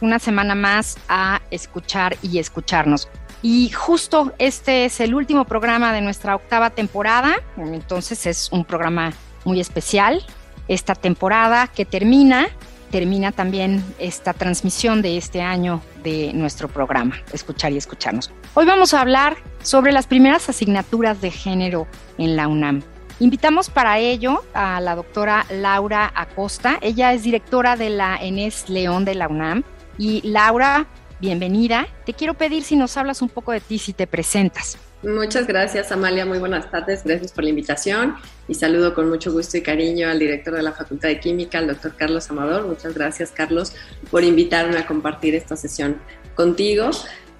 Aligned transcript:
una 0.00 0.18
semana 0.18 0.54
más 0.54 0.98
a 1.08 1.40
escuchar 1.50 2.16
y 2.22 2.38
escucharnos. 2.38 3.08
Y 3.42 3.70
justo 3.70 4.32
este 4.38 4.84
es 4.84 5.00
el 5.00 5.14
último 5.14 5.44
programa 5.44 5.92
de 5.92 6.02
nuestra 6.02 6.34
octava 6.34 6.70
temporada, 6.70 7.36
entonces 7.56 8.26
es 8.26 8.50
un 8.52 8.64
programa 8.64 9.12
muy 9.44 9.60
especial. 9.60 10.22
Esta 10.68 10.94
temporada 10.94 11.66
que 11.66 11.84
termina, 11.84 12.48
termina 12.90 13.32
también 13.32 13.82
esta 13.98 14.34
transmisión 14.34 15.00
de 15.00 15.16
este 15.16 15.40
año 15.40 15.80
de 16.02 16.32
nuestro 16.34 16.68
programa, 16.68 17.16
Escuchar 17.32 17.72
y 17.72 17.78
Escucharnos. 17.78 18.30
Hoy 18.54 18.66
vamos 18.66 18.92
a 18.92 19.00
hablar 19.00 19.36
sobre 19.62 19.92
las 19.92 20.06
primeras 20.06 20.48
asignaturas 20.48 21.20
de 21.20 21.30
género 21.30 21.86
en 22.18 22.36
la 22.36 22.46
UNAM. 22.46 22.82
Invitamos 23.20 23.68
para 23.68 23.98
ello 23.98 24.42
a 24.54 24.80
la 24.80 24.96
doctora 24.96 25.44
Laura 25.50 26.10
Acosta. 26.14 26.78
Ella 26.80 27.12
es 27.12 27.22
directora 27.22 27.76
de 27.76 27.90
la 27.90 28.16
ENES 28.16 28.70
León 28.70 29.04
de 29.04 29.14
la 29.14 29.28
UNAM. 29.28 29.62
Y 30.00 30.22
Laura, 30.26 30.86
bienvenida. 31.20 31.86
Te 32.06 32.14
quiero 32.14 32.32
pedir 32.32 32.62
si 32.62 32.74
nos 32.74 32.96
hablas 32.96 33.20
un 33.20 33.28
poco 33.28 33.52
de 33.52 33.60
ti, 33.60 33.78
si 33.78 33.92
te 33.92 34.06
presentas. 34.06 34.78
Muchas 35.02 35.46
gracias, 35.46 35.92
Amalia. 35.92 36.24
Muy 36.24 36.38
buenas 36.38 36.70
tardes. 36.70 37.04
Gracias 37.04 37.32
por 37.32 37.44
la 37.44 37.50
invitación. 37.50 38.14
Y 38.48 38.54
saludo 38.54 38.94
con 38.94 39.10
mucho 39.10 39.30
gusto 39.30 39.58
y 39.58 39.60
cariño 39.60 40.08
al 40.08 40.18
director 40.18 40.54
de 40.54 40.62
la 40.62 40.72
Facultad 40.72 41.08
de 41.10 41.20
Química, 41.20 41.58
el 41.58 41.66
doctor 41.66 41.96
Carlos 41.98 42.30
Amador. 42.30 42.66
Muchas 42.66 42.94
gracias, 42.94 43.30
Carlos, 43.30 43.74
por 44.10 44.24
invitarme 44.24 44.78
a 44.78 44.86
compartir 44.86 45.34
esta 45.34 45.54
sesión 45.54 45.98
contigo. 46.34 46.88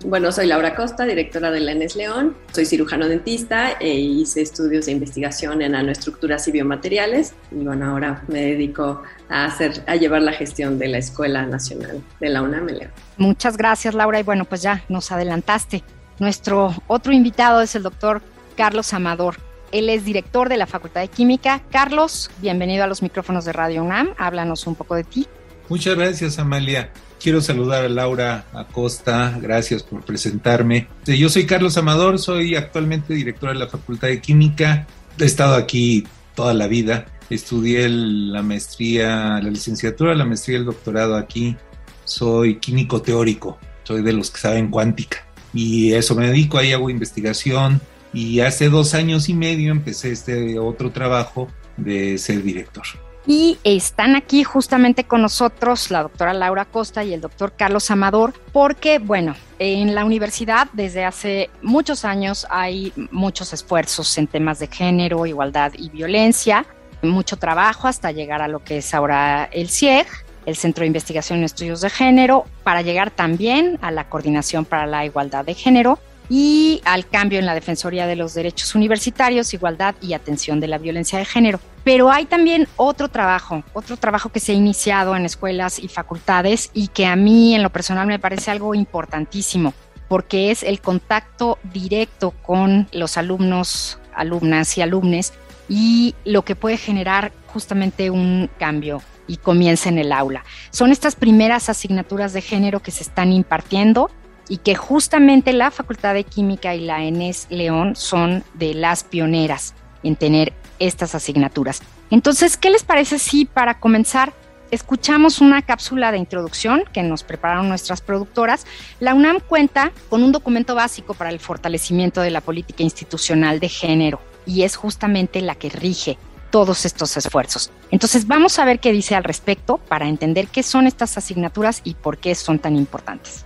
Bueno, 0.05 0.33
soy 0.33 0.47
Laura 0.47 0.75
Costa, 0.75 1.05
directora 1.05 1.51
de 1.51 1.61
la 1.61 1.73
ENES 1.73 1.95
León. 1.95 2.35
Soy 2.53 2.65
cirujano 2.65 3.07
dentista 3.07 3.73
e 3.79 3.99
hice 3.99 4.41
estudios 4.41 4.87
de 4.87 4.93
investigación 4.93 5.61
en 5.61 5.73
nanoestructuras 5.73 6.49
y 6.49 6.53
biomateriales. 6.53 7.35
Y 7.51 7.65
bueno, 7.65 7.85
ahora 7.85 8.25
me 8.27 8.41
dedico 8.41 9.03
a, 9.29 9.45
hacer, 9.45 9.85
a 9.87 9.97
llevar 9.97 10.23
la 10.23 10.33
gestión 10.33 10.79
de 10.79 10.89
la 10.89 10.97
Escuela 10.97 11.45
Nacional 11.45 12.03
de 12.19 12.29
la 12.31 12.41
UNAM 12.41 12.69
León. 12.69 12.91
Muchas 13.19 13.59
gracias, 13.59 13.95
Laura. 13.95 14.19
Y 14.19 14.23
bueno, 14.23 14.47
pues 14.47 14.63
ya 14.63 14.83
nos 14.89 15.13
adelantaste. 15.13 15.85
Nuestro 16.19 16.75
otro 16.87 17.13
invitado 17.13 17.61
es 17.61 17.75
el 17.75 17.83
doctor 17.83 18.23
Carlos 18.57 18.95
Amador. 18.95 19.37
Él 19.71 19.91
es 19.91 20.07
director 20.07 20.49
de 20.49 20.57
la 20.57 20.67
Facultad 20.67 21.03
de 21.03 21.09
Química. 21.09 21.61
Carlos, 21.71 22.31
bienvenido 22.39 22.85
a 22.85 22.87
los 22.87 23.03
micrófonos 23.03 23.45
de 23.45 23.53
Radio 23.53 23.85
UNAM. 23.85 24.15
Háblanos 24.17 24.67
un 24.67 24.77
poco 24.77 24.95
de 24.95 25.05
ti. 25.05 25.27
Muchas 25.69 25.95
gracias, 25.95 26.39
Amalia. 26.39 26.91
Quiero 27.21 27.43
saludar 27.43 27.85
a 27.85 27.89
Laura 27.91 28.47
Acosta, 28.55 29.39
gracias 29.43 29.83
por 29.83 30.03
presentarme. 30.03 30.89
Yo 31.05 31.29
soy 31.29 31.45
Carlos 31.45 31.77
Amador, 31.77 32.19
soy 32.19 32.57
actualmente 32.57 33.13
director 33.13 33.51
de 33.51 33.59
la 33.59 33.67
Facultad 33.67 34.09
de 34.09 34.23
Química. 34.23 34.87
He 35.19 35.27
estado 35.27 35.55
aquí 35.55 36.07
toda 36.35 36.55
la 36.55 36.67
vida. 36.67 37.05
Estudié 37.29 37.91
la 37.91 38.43
maestría, 38.43 39.39
la 39.39 39.51
licenciatura, 39.51 40.15
la 40.15 40.25
maestría 40.25 40.57
y 40.57 40.61
el 40.61 40.65
doctorado 40.65 41.15
aquí. 41.15 41.59
Soy 42.05 42.57
químico 42.57 43.03
teórico, 43.03 43.59
soy 43.83 44.01
de 44.01 44.15
los 44.15 44.31
que 44.31 44.41
saben 44.41 44.71
cuántica. 44.71 45.27
Y 45.53 45.93
eso 45.93 46.15
me 46.15 46.27
dedico, 46.27 46.57
ahí 46.57 46.73
hago 46.73 46.89
investigación. 46.89 47.83
Y 48.15 48.41
hace 48.41 48.71
dos 48.71 48.95
años 48.95 49.29
y 49.29 49.35
medio 49.35 49.73
empecé 49.73 50.13
este 50.13 50.59
otro 50.59 50.91
trabajo 50.91 51.49
de 51.77 52.17
ser 52.17 52.43
director. 52.43 52.85
Y 53.33 53.59
están 53.63 54.17
aquí 54.17 54.43
justamente 54.43 55.05
con 55.05 55.23
nosotros 55.23 55.93
la 55.93 56.03
doctora 56.03 56.35
Laura 56.35 56.65
Costa 56.65 57.05
y 57.05 57.15
el 57.15 57.21
doctor 57.21 57.53
Carlos 57.57 57.89
Amador, 57.93 58.35
porque, 58.53 58.99
bueno, 58.99 59.37
en 59.61 59.95
la 59.95 60.05
universidad 60.05 60.67
desde 60.73 61.05
hace 61.05 61.49
muchos 61.63 62.05
años 62.05 62.45
hay 62.51 62.93
muchos 63.13 63.53
esfuerzos 63.53 64.19
en 64.19 64.27
temas 64.27 64.59
de 64.59 64.67
género, 64.67 65.27
igualdad 65.27 65.71
y 65.79 65.91
violencia, 65.91 66.67
mucho 67.03 67.37
trabajo 67.37 67.87
hasta 67.87 68.11
llegar 68.11 68.43
a 68.43 68.49
lo 68.49 68.65
que 68.65 68.79
es 68.79 68.93
ahora 68.95 69.45
el 69.53 69.71
CIEG, 69.71 70.09
el 70.45 70.57
Centro 70.57 70.83
de 70.83 70.89
Investigación 70.89 71.39
en 71.39 71.45
Estudios 71.45 71.83
de 71.83 71.91
Género, 71.91 72.47
para 72.65 72.83
llegar 72.83 73.13
también 73.13 73.79
a 73.81 73.93
la 73.93 74.09
Coordinación 74.09 74.65
para 74.65 74.87
la 74.87 75.05
Igualdad 75.05 75.45
de 75.45 75.55
Género 75.55 76.01
y 76.29 76.81
al 76.85 77.07
cambio 77.07 77.39
en 77.39 77.47
la 77.47 77.55
Defensoría 77.55 78.09
de 78.09 78.17
los 78.17 78.35
Derechos 78.35 78.75
Universitarios, 78.75 79.55
Igualdad 79.55 79.95
y 80.03 80.15
Atención 80.15 80.59
de 80.59 80.67
la 80.67 80.79
Violencia 80.79 81.17
de 81.17 81.27
Género. 81.27 81.61
Pero 81.85 82.11
hay 82.11 82.27
también 82.27 82.69
otro 82.77 83.09
trabajo, 83.09 83.65
otro 83.73 83.97
trabajo 83.97 84.31
que 84.31 84.41
se 84.41 84.53
ha 84.53 84.55
iniciado 84.55 85.17
en 85.17 85.25
escuelas 85.25 85.79
y 85.79 85.89
facultades 85.89 86.71
y 86.75 86.89
que 86.89 87.07
a 87.07 87.17
mí 87.17 87.55
en 87.55 87.63
lo 87.63 87.71
personal 87.71 88.07
me 88.07 88.19
parece 88.19 88.51
algo 88.51 88.75
importantísimo, 88.75 89.73
porque 90.09 90.51
es 90.51 90.63
el 90.63 90.81
contacto 90.81 91.59
directo 91.73 92.33
con 92.43 92.89
los 92.93 93.17
alumnos, 93.17 93.99
alumnas 94.15 94.77
y 94.77 94.83
alumnes 94.83 95.33
y 95.69 96.15
lo 96.25 96.43
que 96.43 96.57
puede 96.57 96.77
generar 96.77 97.33
justamente 97.47 98.11
un 98.11 98.51
cambio 98.59 99.03
y 99.27 99.37
comienza 99.37 99.89
en 99.89 99.99
el 99.99 100.13
aula. 100.13 100.45
Son 100.71 100.91
estas 100.91 101.15
primeras 101.15 101.69
asignaturas 101.69 102.33
de 102.33 102.43
género 102.43 102.81
que 102.81 102.91
se 102.91 103.05
están 103.05 103.33
impartiendo 103.33 104.11
y 104.49 104.59
que 104.59 104.75
justamente 104.75 105.53
la 105.53 105.71
Facultad 105.71 106.15
de 106.15 106.25
Química 106.25 106.75
y 106.75 106.81
la 106.81 107.05
ENES 107.05 107.47
León 107.51 107.95
son 107.95 108.43
de 108.55 108.75
las 108.75 109.05
pioneras 109.05 109.75
en 110.03 110.17
tener 110.17 110.53
estas 110.81 111.15
asignaturas. 111.15 111.83
Entonces, 112.11 112.57
¿qué 112.57 112.71
les 112.71 112.83
parece 112.83 113.21
si 113.21 113.45
para 113.45 113.79
comenzar 113.79 114.33
escuchamos 114.73 115.41
una 115.41 115.63
cápsula 115.63 116.13
de 116.13 116.19
introducción 116.19 116.85
que 116.93 117.03
nos 117.03 117.23
prepararon 117.23 117.69
nuestras 117.69 118.01
productoras? 118.01 118.67
La 118.99 119.15
UNAM 119.15 119.39
cuenta 119.41 119.93
con 120.09 120.25
un 120.25 120.33
documento 120.33 120.75
básico 120.75 121.15
para 121.15 121.31
el 121.31 121.39
fortalecimiento 121.39 122.21
de 122.21 122.31
la 122.31 122.41
política 122.41 122.83
institucional 122.83 123.61
de 123.61 123.69
género 123.69 124.21
y 124.47 124.63
es 124.63 124.75
justamente 124.75 125.41
la 125.41 125.55
que 125.55 125.69
rige 125.69 126.19
todos 126.51 126.85
estos 126.85 127.17
esfuerzos. 127.17 127.71
Entonces 127.91 128.27
vamos 128.27 128.59
a 128.59 128.65
ver 128.65 128.81
qué 128.81 128.93
dice 128.93 129.15
al 129.15 129.25
respecto 129.25 129.79
para 129.79 130.09
entender 130.09 130.49
qué 130.49 130.63
son 130.63 130.87
estas 130.87 131.17
asignaturas 131.17 131.81
y 131.85 131.95
por 131.95 132.19
qué 132.19 132.35
son 132.35 132.59
tan 132.59 132.77
importantes. 132.77 133.45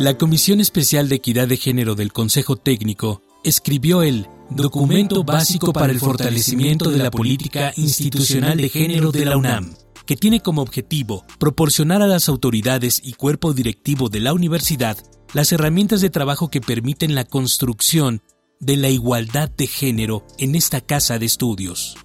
La 0.00 0.16
Comisión 0.16 0.60
Especial 0.60 1.10
de 1.10 1.16
Equidad 1.16 1.46
de 1.46 1.58
Género 1.58 1.94
del 1.94 2.10
Consejo 2.10 2.56
Técnico 2.56 3.20
escribió 3.44 4.02
el 4.02 4.28
Documento 4.48 5.24
Básico 5.24 5.74
para 5.74 5.92
el 5.92 6.00
Fortalecimiento 6.00 6.90
de 6.90 6.96
la 6.96 7.10
Política 7.10 7.74
Institucional 7.76 8.56
de 8.56 8.70
Género 8.70 9.12
de 9.12 9.26
la 9.26 9.36
UNAM, 9.36 9.74
que 10.06 10.16
tiene 10.16 10.40
como 10.40 10.62
objetivo 10.62 11.26
proporcionar 11.38 12.00
a 12.00 12.06
las 12.06 12.30
autoridades 12.30 12.98
y 13.04 13.12
cuerpo 13.12 13.52
directivo 13.52 14.08
de 14.08 14.20
la 14.20 14.32
universidad 14.32 14.96
las 15.34 15.52
herramientas 15.52 16.00
de 16.00 16.08
trabajo 16.08 16.48
que 16.48 16.62
permiten 16.62 17.14
la 17.14 17.26
construcción 17.26 18.22
de 18.58 18.78
la 18.78 18.88
igualdad 18.88 19.50
de 19.50 19.66
género 19.66 20.26
en 20.38 20.54
esta 20.54 20.80
casa 20.80 21.18
de 21.18 21.26
estudios. 21.26 21.98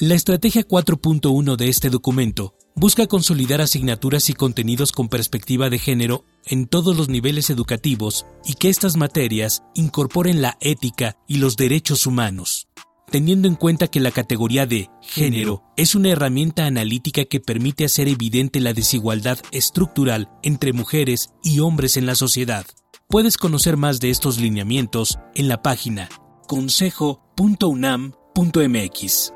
La 0.00 0.14
estrategia 0.14 0.68
4.1 0.68 1.56
de 1.56 1.68
este 1.70 1.88
documento 1.88 2.57
busca 2.78 3.06
consolidar 3.08 3.60
asignaturas 3.60 4.30
y 4.30 4.34
contenidos 4.34 4.92
con 4.92 5.08
perspectiva 5.08 5.68
de 5.68 5.80
género 5.80 6.24
en 6.46 6.68
todos 6.68 6.96
los 6.96 7.08
niveles 7.08 7.50
educativos 7.50 8.24
y 8.44 8.54
que 8.54 8.68
estas 8.68 8.96
materias 8.96 9.64
incorporen 9.74 10.42
la 10.42 10.56
ética 10.60 11.16
y 11.26 11.38
los 11.38 11.56
derechos 11.56 12.06
humanos, 12.06 12.68
teniendo 13.10 13.48
en 13.48 13.56
cuenta 13.56 13.88
que 13.88 13.98
la 13.98 14.12
categoría 14.12 14.64
de 14.64 14.88
género 15.02 15.64
es 15.76 15.96
una 15.96 16.10
herramienta 16.10 16.66
analítica 16.66 17.24
que 17.24 17.40
permite 17.40 17.84
hacer 17.84 18.06
evidente 18.06 18.60
la 18.60 18.74
desigualdad 18.74 19.40
estructural 19.50 20.30
entre 20.44 20.72
mujeres 20.72 21.30
y 21.42 21.58
hombres 21.58 21.96
en 21.96 22.06
la 22.06 22.14
sociedad. 22.14 22.64
Puedes 23.08 23.38
conocer 23.38 23.76
más 23.76 23.98
de 23.98 24.10
estos 24.10 24.38
lineamientos 24.38 25.18
en 25.34 25.48
la 25.48 25.62
página 25.62 26.08
consejo.unam.mx. 26.46 29.32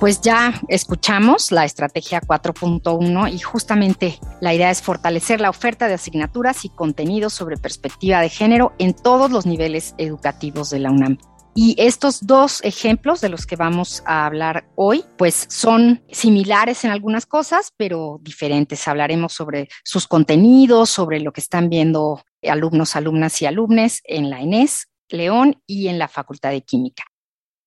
Pues 0.00 0.22
ya 0.22 0.58
escuchamos 0.68 1.52
la 1.52 1.66
estrategia 1.66 2.22
4.1 2.22 3.34
y 3.34 3.38
justamente 3.38 4.18
la 4.40 4.54
idea 4.54 4.70
es 4.70 4.80
fortalecer 4.80 5.42
la 5.42 5.50
oferta 5.50 5.88
de 5.88 5.94
asignaturas 5.94 6.64
y 6.64 6.70
contenidos 6.70 7.34
sobre 7.34 7.58
perspectiva 7.58 8.22
de 8.22 8.30
género 8.30 8.72
en 8.78 8.94
todos 8.94 9.30
los 9.30 9.44
niveles 9.44 9.94
educativos 9.98 10.70
de 10.70 10.78
la 10.78 10.90
UNAM. 10.90 11.18
Y 11.54 11.74
estos 11.76 12.26
dos 12.26 12.64
ejemplos 12.64 13.20
de 13.20 13.28
los 13.28 13.44
que 13.44 13.56
vamos 13.56 14.02
a 14.06 14.24
hablar 14.24 14.70
hoy, 14.74 15.04
pues 15.18 15.44
son 15.50 16.02
similares 16.10 16.82
en 16.84 16.92
algunas 16.92 17.26
cosas, 17.26 17.74
pero 17.76 18.20
diferentes. 18.22 18.88
Hablaremos 18.88 19.34
sobre 19.34 19.68
sus 19.84 20.08
contenidos, 20.08 20.88
sobre 20.88 21.20
lo 21.20 21.34
que 21.34 21.42
están 21.42 21.68
viendo 21.68 22.22
alumnos, 22.42 22.96
alumnas 22.96 23.42
y 23.42 23.46
alumnes 23.46 24.00
en 24.04 24.30
la 24.30 24.40
ENES, 24.40 24.88
León 25.10 25.60
y 25.66 25.88
en 25.88 25.98
la 25.98 26.08
Facultad 26.08 26.52
de 26.52 26.62
Química. 26.62 27.04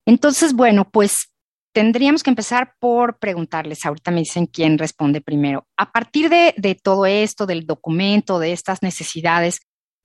Entonces, 0.07 0.53
bueno, 0.53 0.89
pues 0.89 1.32
tendríamos 1.73 2.23
que 2.23 2.29
empezar 2.29 2.75
por 2.79 3.17
preguntarles, 3.17 3.85
ahorita 3.85 4.11
me 4.11 4.19
dicen 4.19 4.45
quién 4.45 4.77
responde 4.77 5.21
primero. 5.21 5.67
A 5.77 5.91
partir 5.91 6.29
de, 6.29 6.79
todo 6.81 7.05
esto, 7.05 7.45
del 7.45 7.65
documento, 7.65 8.39
de 8.39 8.53
estas 8.53 8.81
necesidades, 8.81 9.59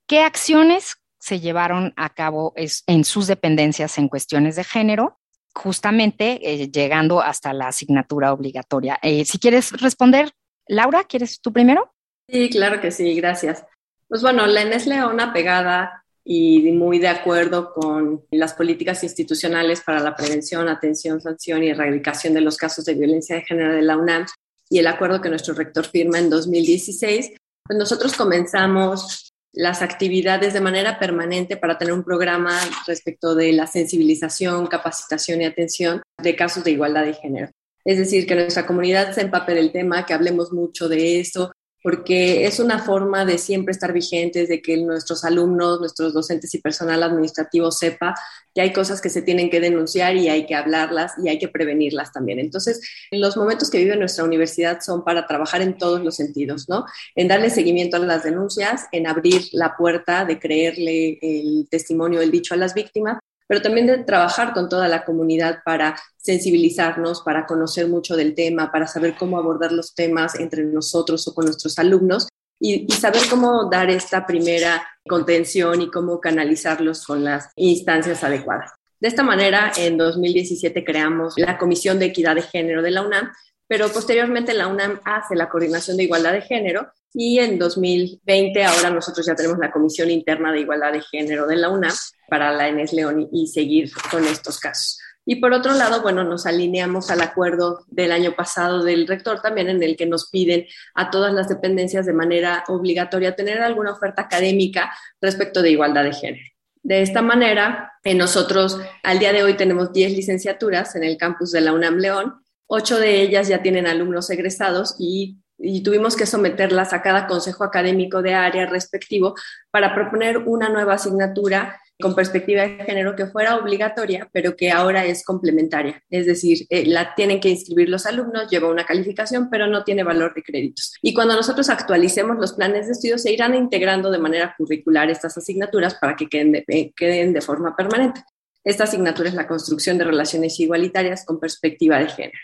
¿qué 0.07 0.21
acciones 0.21 0.97
se 1.19 1.39
llevaron 1.39 1.93
a 1.95 2.09
cabo 2.09 2.53
en 2.55 3.03
sus 3.03 3.27
dependencias 3.27 3.97
en 3.97 4.09
cuestiones 4.09 4.55
de 4.55 4.63
género? 4.63 5.19
justamente 5.55 6.39
eh, 6.43 6.69
llegando 6.69 7.21
hasta 7.21 7.53
la 7.53 7.67
asignatura 7.67 8.31
obligatoria. 8.33 8.99
Eh, 9.01 9.25
si 9.25 9.39
quieres 9.39 9.71
responder, 9.81 10.31
Laura, 10.67 11.03
¿quieres 11.03 11.41
tú 11.41 11.51
primero? 11.51 11.93
Sí, 12.27 12.49
claro 12.49 12.79
que 12.79 12.91
sí, 12.91 13.15
gracias. 13.15 13.65
Pues 14.07 14.21
bueno, 14.21 14.45
la 14.47 14.61
ENES 14.61 14.87
Leona 14.87 15.33
pegada 15.33 16.05
y 16.31 16.71
muy 16.73 16.99
de 16.99 17.07
acuerdo 17.07 17.73
con 17.73 18.23
las 18.29 18.53
políticas 18.53 19.03
institucionales 19.03 19.81
para 19.81 19.99
la 19.99 20.15
prevención, 20.15 20.69
atención, 20.69 21.19
sanción 21.19 21.63
y 21.63 21.69
erradicación 21.69 22.35
de 22.35 22.41
los 22.41 22.55
casos 22.55 22.85
de 22.85 22.93
violencia 22.93 23.35
de 23.35 23.41
género 23.41 23.73
de 23.73 23.81
la 23.81 23.97
UNAM 23.97 24.27
y 24.69 24.77
el 24.77 24.85
acuerdo 24.85 25.21
que 25.21 25.29
nuestro 25.29 25.55
rector 25.55 25.87
firma 25.87 26.19
en 26.19 26.29
2016, 26.29 27.31
pues 27.65 27.79
nosotros 27.79 28.13
comenzamos 28.13 29.31
las 29.53 29.81
actividades 29.81 30.53
de 30.53 30.61
manera 30.61 30.99
permanente 30.99 31.57
para 31.57 31.79
tener 31.79 31.95
un 31.95 32.03
programa 32.03 32.59
respecto 32.85 33.33
de 33.33 33.51
la 33.51 33.65
sensibilización, 33.65 34.67
capacitación 34.67 35.41
y 35.41 35.45
atención 35.45 36.03
de 36.21 36.35
casos 36.35 36.63
de 36.63 36.69
igualdad 36.69 37.05
de 37.05 37.15
género. 37.15 37.49
Es 37.83 37.97
decir, 37.97 38.27
que 38.27 38.35
nuestra 38.35 38.67
comunidad 38.67 39.13
se 39.13 39.21
empape 39.21 39.55
del 39.55 39.71
tema, 39.71 40.05
que 40.05 40.13
hablemos 40.13 40.53
mucho 40.53 40.87
de 40.87 41.19
esto, 41.19 41.51
porque 41.81 42.45
es 42.45 42.59
una 42.59 42.79
forma 42.79 43.25
de 43.25 43.37
siempre 43.37 43.71
estar 43.71 43.93
vigentes, 43.93 44.49
de 44.49 44.61
que 44.61 44.77
nuestros 44.77 45.23
alumnos, 45.23 45.79
nuestros 45.79 46.13
docentes 46.13 46.53
y 46.53 46.61
personal 46.61 47.03
administrativo 47.03 47.71
sepa 47.71 48.15
que 48.53 48.61
hay 48.61 48.73
cosas 48.73 49.01
que 49.01 49.09
se 49.09 49.21
tienen 49.21 49.49
que 49.49 49.59
denunciar 49.59 50.15
y 50.15 50.27
hay 50.27 50.45
que 50.45 50.55
hablarlas 50.55 51.13
y 51.23 51.29
hay 51.29 51.39
que 51.39 51.47
prevenirlas 51.47 52.11
también. 52.11 52.39
Entonces, 52.39 52.81
los 53.11 53.37
momentos 53.37 53.69
que 53.69 53.77
vive 53.77 53.95
nuestra 53.95 54.23
universidad 54.23 54.81
son 54.81 55.03
para 55.03 55.27
trabajar 55.27 55.61
en 55.61 55.77
todos 55.77 56.01
los 56.01 56.15
sentidos, 56.15 56.67
¿no? 56.67 56.85
En 57.15 57.27
darle 57.27 57.49
seguimiento 57.49 57.97
a 57.97 57.99
las 57.99 58.23
denuncias, 58.23 58.87
en 58.91 59.07
abrir 59.07 59.43
la 59.53 59.77
puerta 59.77 60.25
de 60.25 60.39
creerle 60.39 61.19
el 61.21 61.67
testimonio, 61.69 62.21
el 62.21 62.31
dicho 62.31 62.53
a 62.53 62.57
las 62.57 62.73
víctimas, 62.73 63.19
pero 63.49 63.63
también 63.63 63.87
de 63.87 63.97
trabajar 64.03 64.53
con 64.53 64.69
toda 64.69 64.87
la 64.87 65.03
comunidad 65.03 65.63
para 65.65 65.99
sensibilizarnos, 66.17 67.23
para 67.23 67.47
conocer 67.47 67.87
mucho 67.87 68.15
del 68.15 68.35
tema, 68.35 68.71
para 68.71 68.85
saber 68.85 69.15
cómo 69.17 69.39
abordar 69.39 69.71
los 69.71 69.95
temas 69.95 70.39
entre 70.39 70.63
nosotros 70.65 71.27
o 71.27 71.33
con 71.33 71.45
nuestros 71.45 71.79
alumnos 71.79 72.27
y, 72.59 72.85
saber 72.91 73.23
cómo 73.27 73.67
dar 73.67 73.89
esta 73.89 74.27
primera 74.27 74.87
contención 75.07 75.81
y 75.81 75.89
cómo 75.89 76.21
canalizarlos 76.21 77.03
con 77.03 77.23
las 77.23 77.49
instancias 77.55 78.23
adecuadas. 78.23 78.71
De 78.99 79.07
esta 79.07 79.23
manera, 79.23 79.71
en 79.75 79.97
2017 79.97 80.85
creamos 80.85 81.33
la 81.37 81.57
Comisión 81.57 81.97
de 81.97 82.05
Equidad 82.05 82.35
de 82.35 82.43
Género 82.43 82.83
de 82.83 82.91
la 82.91 83.01
UNAM, 83.01 83.31
pero 83.67 83.89
posteriormente 83.89 84.53
la 84.53 84.67
UNAM 84.67 84.99
hace 85.05 85.35
la 85.35 85.49
coordinación 85.49 85.97
de 85.97 86.03
igualdad 86.03 86.33
de 86.33 86.41
género 86.41 86.91
y 87.13 87.39
en 87.39 87.57
2020 87.57 88.63
ahora 88.63 88.89
nosotros 88.89 89.25
ya 89.25 89.35
tenemos 89.35 89.57
la 89.57 89.71
Comisión 89.71 90.11
Interna 90.11 90.51
de 90.51 90.61
Igualdad 90.61 90.93
de 90.93 91.01
Género 91.01 91.47
de 91.47 91.55
la 91.55 91.69
UNAM 91.69 91.93
para 92.27 92.51
la 92.51 92.67
ENES 92.67 92.93
León 92.93 93.29
y 93.31 93.47
seguir 93.47 93.91
con 94.11 94.25
estos 94.25 94.59
casos. 94.59 94.99
Y 95.25 95.35
por 95.35 95.53
otro 95.53 95.73
lado, 95.73 96.01
bueno, 96.01 96.23
nos 96.23 96.45
alineamos 96.45 97.11
al 97.11 97.21
acuerdo 97.21 97.85
del 97.87 98.11
año 98.11 98.35
pasado 98.35 98.83
del 98.83 99.07
rector 99.07 99.41
también 99.41 99.69
en 99.69 99.83
el 99.83 99.95
que 99.95 100.07
nos 100.07 100.29
piden 100.29 100.65
a 100.95 101.11
todas 101.11 101.33
las 101.33 101.47
dependencias 101.47 102.05
de 102.05 102.13
manera 102.13 102.63
obligatoria 102.67 103.35
tener 103.35 103.61
alguna 103.61 103.91
oferta 103.91 104.23
académica 104.23 104.91
respecto 105.21 105.61
de 105.61 105.71
igualdad 105.71 106.03
de 106.03 106.13
género. 106.13 106.45
De 106.81 107.01
esta 107.01 107.21
manera, 107.21 107.93
nosotros 108.15 108.79
al 109.03 109.19
día 109.19 109.33
de 109.33 109.43
hoy 109.43 109.55
tenemos 109.55 109.93
10 109.93 110.13
licenciaturas 110.13 110.95
en 110.95 111.03
el 111.03 111.17
campus 111.17 111.51
de 111.51 111.61
la 111.61 111.73
UNAM 111.73 111.97
León, 111.97 112.41
ocho 112.65 112.97
de 112.99 113.21
ellas 113.21 113.47
ya 113.47 113.61
tienen 113.61 113.85
alumnos 113.85 114.29
egresados 114.29 114.95
y 114.97 115.37
y 115.59 115.83
tuvimos 115.83 116.15
que 116.15 116.25
someterlas 116.25 116.93
a 116.93 117.01
cada 117.01 117.27
consejo 117.27 117.63
académico 117.63 118.21
de 118.21 118.33
área 118.33 118.65
respectivo 118.65 119.35
para 119.71 119.93
proponer 119.93 120.37
una 120.37 120.69
nueva 120.69 120.93
asignatura 120.93 121.79
con 122.01 122.15
perspectiva 122.15 122.61
de 122.61 122.85
género 122.85 123.13
que 123.13 123.25
fuera 123.25 123.57
obligatoria, 123.57 124.29
pero 124.31 124.55
que 124.55 124.71
ahora 124.71 125.05
es 125.05 125.25
complementaria. 125.25 126.01
Es 126.09 126.25
decir, 126.25 126.65
eh, 126.69 126.85
la 126.85 127.13
tienen 127.13 127.41
que 127.41 127.49
inscribir 127.49 127.89
los 127.89 128.05
alumnos, 128.05 128.49
lleva 128.49 128.69
una 128.69 128.85
calificación, 128.85 129.49
pero 129.49 129.67
no 129.67 129.83
tiene 129.83 130.03
valor 130.03 130.33
de 130.33 130.41
créditos. 130.41 130.93
Y 131.01 131.13
cuando 131.13 131.35
nosotros 131.35 131.69
actualicemos 131.69 132.37
los 132.37 132.53
planes 132.53 132.85
de 132.85 132.93
estudio, 132.93 133.17
se 133.17 133.33
irán 133.33 133.53
integrando 133.53 134.11
de 134.11 134.17
manera 134.17 134.55
curricular 134.57 135.09
estas 135.09 135.37
asignaturas 135.37 135.95
para 135.95 136.15
que 136.15 136.27
queden 136.27 136.53
de, 136.53 136.63
eh, 136.69 136.93
queden 136.95 137.33
de 137.33 137.41
forma 137.41 137.75
permanente. 137.75 138.23
Esta 138.63 138.85
asignatura 138.85 139.27
es 139.27 139.35
la 139.35 139.47
construcción 139.47 139.97
de 139.97 140.05
relaciones 140.05 140.57
igualitarias 140.59 141.25
con 141.25 141.39
perspectiva 141.39 141.99
de 141.99 142.07
género. 142.07 142.39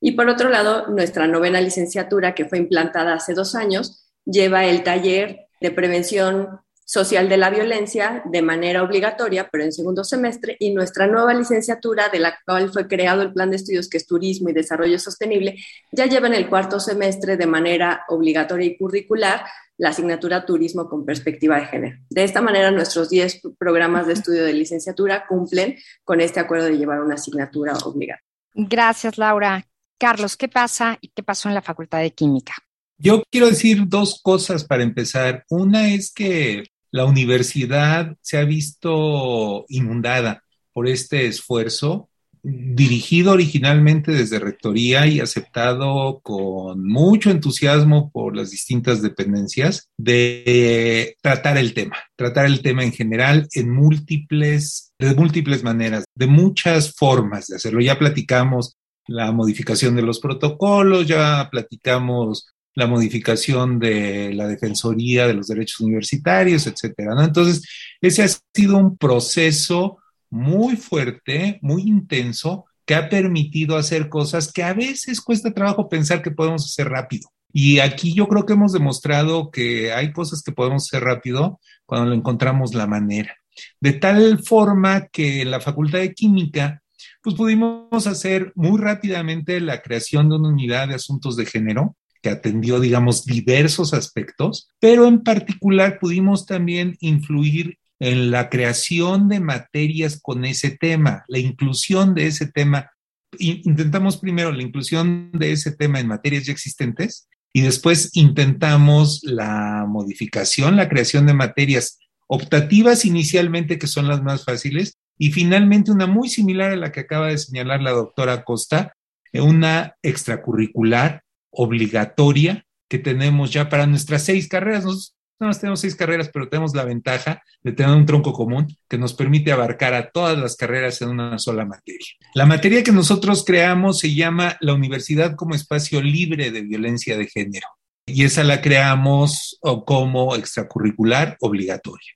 Y 0.00 0.12
por 0.12 0.28
otro 0.28 0.48
lado, 0.48 0.88
nuestra 0.88 1.26
novena 1.26 1.60
licenciatura, 1.60 2.34
que 2.34 2.44
fue 2.44 2.58
implantada 2.58 3.14
hace 3.14 3.34
dos 3.34 3.54
años, 3.54 4.10
lleva 4.24 4.64
el 4.64 4.82
taller 4.82 5.46
de 5.60 5.70
prevención 5.70 6.60
social 6.84 7.28
de 7.28 7.38
la 7.38 7.50
violencia 7.50 8.22
de 8.26 8.42
manera 8.42 8.82
obligatoria, 8.82 9.48
pero 9.50 9.64
en 9.64 9.72
segundo 9.72 10.04
semestre, 10.04 10.56
y 10.58 10.74
nuestra 10.74 11.06
nueva 11.06 11.32
licenciatura, 11.32 12.08
de 12.10 12.18
la 12.18 12.38
cual 12.44 12.70
fue 12.70 12.86
creado 12.86 13.22
el 13.22 13.32
plan 13.32 13.50
de 13.50 13.56
estudios, 13.56 13.88
que 13.88 13.96
es 13.96 14.06
Turismo 14.06 14.50
y 14.50 14.52
Desarrollo 14.52 14.98
Sostenible, 14.98 15.56
ya 15.92 16.06
lleva 16.06 16.26
en 16.26 16.34
el 16.34 16.48
cuarto 16.48 16.78
semestre 16.80 17.36
de 17.36 17.46
manera 17.46 18.04
obligatoria 18.08 18.66
y 18.66 18.76
curricular 18.76 19.44
la 19.76 19.88
asignatura 19.88 20.44
Turismo 20.44 20.88
con 20.88 21.04
perspectiva 21.04 21.56
de 21.56 21.66
género. 21.66 21.96
De 22.10 22.22
esta 22.22 22.40
manera, 22.40 22.70
nuestros 22.70 23.08
10 23.08 23.40
programas 23.58 24.06
de 24.06 24.12
estudio 24.12 24.44
de 24.44 24.52
licenciatura 24.52 25.26
cumplen 25.26 25.76
con 26.04 26.20
este 26.20 26.38
acuerdo 26.38 26.66
de 26.66 26.76
llevar 26.76 27.00
una 27.00 27.14
asignatura 27.14 27.72
obligatoria. 27.72 28.22
Gracias, 28.54 29.18
Laura. 29.18 29.66
Carlos, 29.98 30.36
¿qué 30.36 30.48
pasa 30.48 30.98
y 31.00 31.08
qué 31.08 31.22
pasó 31.22 31.48
en 31.48 31.54
la 31.54 31.62
Facultad 31.62 32.00
de 32.00 32.12
Química? 32.12 32.54
Yo 32.98 33.22
quiero 33.30 33.48
decir 33.48 33.84
dos 33.86 34.20
cosas 34.22 34.64
para 34.64 34.82
empezar. 34.82 35.44
Una 35.48 35.88
es 35.88 36.12
que 36.12 36.64
la 36.90 37.04
universidad 37.04 38.16
se 38.20 38.38
ha 38.38 38.44
visto 38.44 39.64
inundada 39.68 40.44
por 40.72 40.86
este 40.88 41.26
esfuerzo 41.26 42.08
dirigido 42.44 43.32
originalmente 43.32 44.12
desde 44.12 44.38
Rectoría 44.38 45.06
y 45.06 45.18
aceptado 45.18 46.20
con 46.22 46.86
mucho 46.86 47.30
entusiasmo 47.30 48.10
por 48.12 48.36
las 48.36 48.50
distintas 48.50 49.00
dependencias 49.00 49.88
de 49.96 51.16
tratar 51.22 51.56
el 51.56 51.72
tema, 51.72 51.96
tratar 52.16 52.44
el 52.44 52.60
tema 52.60 52.84
en 52.84 52.92
general 52.92 53.48
en 53.54 53.70
múltiples, 53.70 54.92
de 54.98 55.14
múltiples 55.14 55.64
maneras, 55.64 56.04
de 56.14 56.26
muchas 56.26 56.94
formas 56.94 57.46
de 57.46 57.56
hacerlo. 57.56 57.80
Ya 57.80 57.98
platicamos 57.98 58.76
la 59.06 59.32
modificación 59.32 59.96
de 59.96 60.02
los 60.02 60.20
protocolos, 60.20 61.06
ya 61.06 61.48
platicamos 61.50 62.46
la 62.74 62.86
modificación 62.86 63.78
de 63.78 64.32
la 64.34 64.48
Defensoría 64.48 65.26
de 65.26 65.34
los 65.34 65.46
Derechos 65.46 65.80
Universitarios, 65.80 66.66
etcétera. 66.66 67.14
¿no? 67.14 67.22
Entonces, 67.22 67.62
ese 68.00 68.22
ha 68.24 68.28
sido 68.54 68.78
un 68.78 68.96
proceso 68.96 69.98
muy 70.30 70.76
fuerte, 70.76 71.58
muy 71.62 71.82
intenso, 71.82 72.64
que 72.84 72.94
ha 72.94 73.08
permitido 73.08 73.76
hacer 73.76 74.08
cosas 74.08 74.52
que 74.52 74.62
a 74.62 74.74
veces 74.74 75.20
cuesta 75.20 75.52
trabajo 75.52 75.88
pensar 75.88 76.22
que 76.22 76.30
podemos 76.30 76.64
hacer 76.64 76.88
rápido. 76.88 77.28
Y 77.52 77.78
aquí 77.78 78.12
yo 78.12 78.26
creo 78.26 78.44
que 78.44 78.54
hemos 78.54 78.72
demostrado 78.72 79.50
que 79.50 79.92
hay 79.92 80.12
cosas 80.12 80.42
que 80.42 80.52
podemos 80.52 80.88
hacer 80.88 81.04
rápido 81.04 81.60
cuando 81.86 82.10
le 82.10 82.16
encontramos 82.16 82.74
la 82.74 82.86
manera. 82.86 83.36
De 83.80 83.92
tal 83.92 84.42
forma 84.42 85.06
que 85.06 85.44
la 85.44 85.60
Facultad 85.60 86.00
de 86.00 86.12
Química 86.12 86.82
pues 87.24 87.36
pudimos 87.36 88.06
hacer 88.06 88.52
muy 88.54 88.78
rápidamente 88.78 89.58
la 89.60 89.80
creación 89.80 90.28
de 90.28 90.36
una 90.36 90.50
unidad 90.50 90.88
de 90.88 90.94
asuntos 90.94 91.36
de 91.36 91.46
género 91.46 91.96
que 92.20 92.28
atendió, 92.28 92.80
digamos, 92.80 93.24
diversos 93.24 93.94
aspectos, 93.94 94.68
pero 94.78 95.06
en 95.06 95.22
particular 95.22 95.98
pudimos 95.98 96.44
también 96.44 96.96
influir 97.00 97.78
en 97.98 98.30
la 98.30 98.50
creación 98.50 99.28
de 99.28 99.40
materias 99.40 100.20
con 100.20 100.44
ese 100.44 100.76
tema, 100.76 101.24
la 101.28 101.38
inclusión 101.38 102.14
de 102.14 102.26
ese 102.26 102.46
tema. 102.46 102.90
Intentamos 103.38 104.18
primero 104.18 104.52
la 104.52 104.62
inclusión 104.62 105.30
de 105.32 105.52
ese 105.52 105.72
tema 105.72 106.00
en 106.00 106.08
materias 106.08 106.44
ya 106.44 106.52
existentes 106.52 107.26
y 107.54 107.62
después 107.62 108.14
intentamos 108.14 109.20
la 109.22 109.86
modificación, 109.88 110.76
la 110.76 110.90
creación 110.90 111.24
de 111.24 111.32
materias 111.32 111.98
optativas 112.26 113.06
inicialmente, 113.06 113.78
que 113.78 113.86
son 113.86 114.08
las 114.08 114.22
más 114.22 114.44
fáciles, 114.44 114.98
y 115.18 115.30
finalmente, 115.30 115.92
una 115.92 116.06
muy 116.06 116.28
similar 116.28 116.72
a 116.72 116.76
la 116.76 116.92
que 116.92 117.00
acaba 117.00 117.28
de 117.28 117.38
señalar 117.38 117.80
la 117.80 117.92
doctora 117.92 118.44
Costa, 118.44 118.94
eh, 119.32 119.40
una 119.40 119.96
extracurricular 120.02 121.22
obligatoria 121.50 122.64
que 122.88 122.98
tenemos 122.98 123.52
ya 123.52 123.68
para 123.68 123.86
nuestras 123.86 124.24
seis 124.24 124.48
carreras. 124.48 124.84
Nosotros 124.84 125.14
más 125.40 125.60
tenemos 125.60 125.80
seis 125.80 125.94
carreras, 125.94 126.30
pero 126.32 126.48
tenemos 126.48 126.74
la 126.74 126.84
ventaja 126.84 127.42
de 127.62 127.72
tener 127.72 127.94
un 127.94 128.06
tronco 128.06 128.32
común 128.32 128.76
que 128.88 128.98
nos 128.98 129.14
permite 129.14 129.52
abarcar 129.52 129.94
a 129.94 130.10
todas 130.10 130.38
las 130.38 130.56
carreras 130.56 131.02
en 131.02 131.08
una 131.10 131.38
sola 131.38 131.64
materia. 131.64 132.06
La 132.34 132.46
materia 132.46 132.82
que 132.82 132.92
nosotros 132.92 133.44
creamos 133.44 133.98
se 133.98 134.14
llama 134.14 134.56
la 134.60 134.74
universidad 134.74 135.34
como 135.36 135.54
espacio 135.54 136.00
libre 136.00 136.50
de 136.50 136.62
violencia 136.62 137.16
de 137.16 137.26
género 137.26 137.66
y 138.06 138.24
esa 138.24 138.44
la 138.44 138.60
creamos 138.60 139.58
como 139.86 140.36
extracurricular 140.36 141.36
obligatoria. 141.40 142.12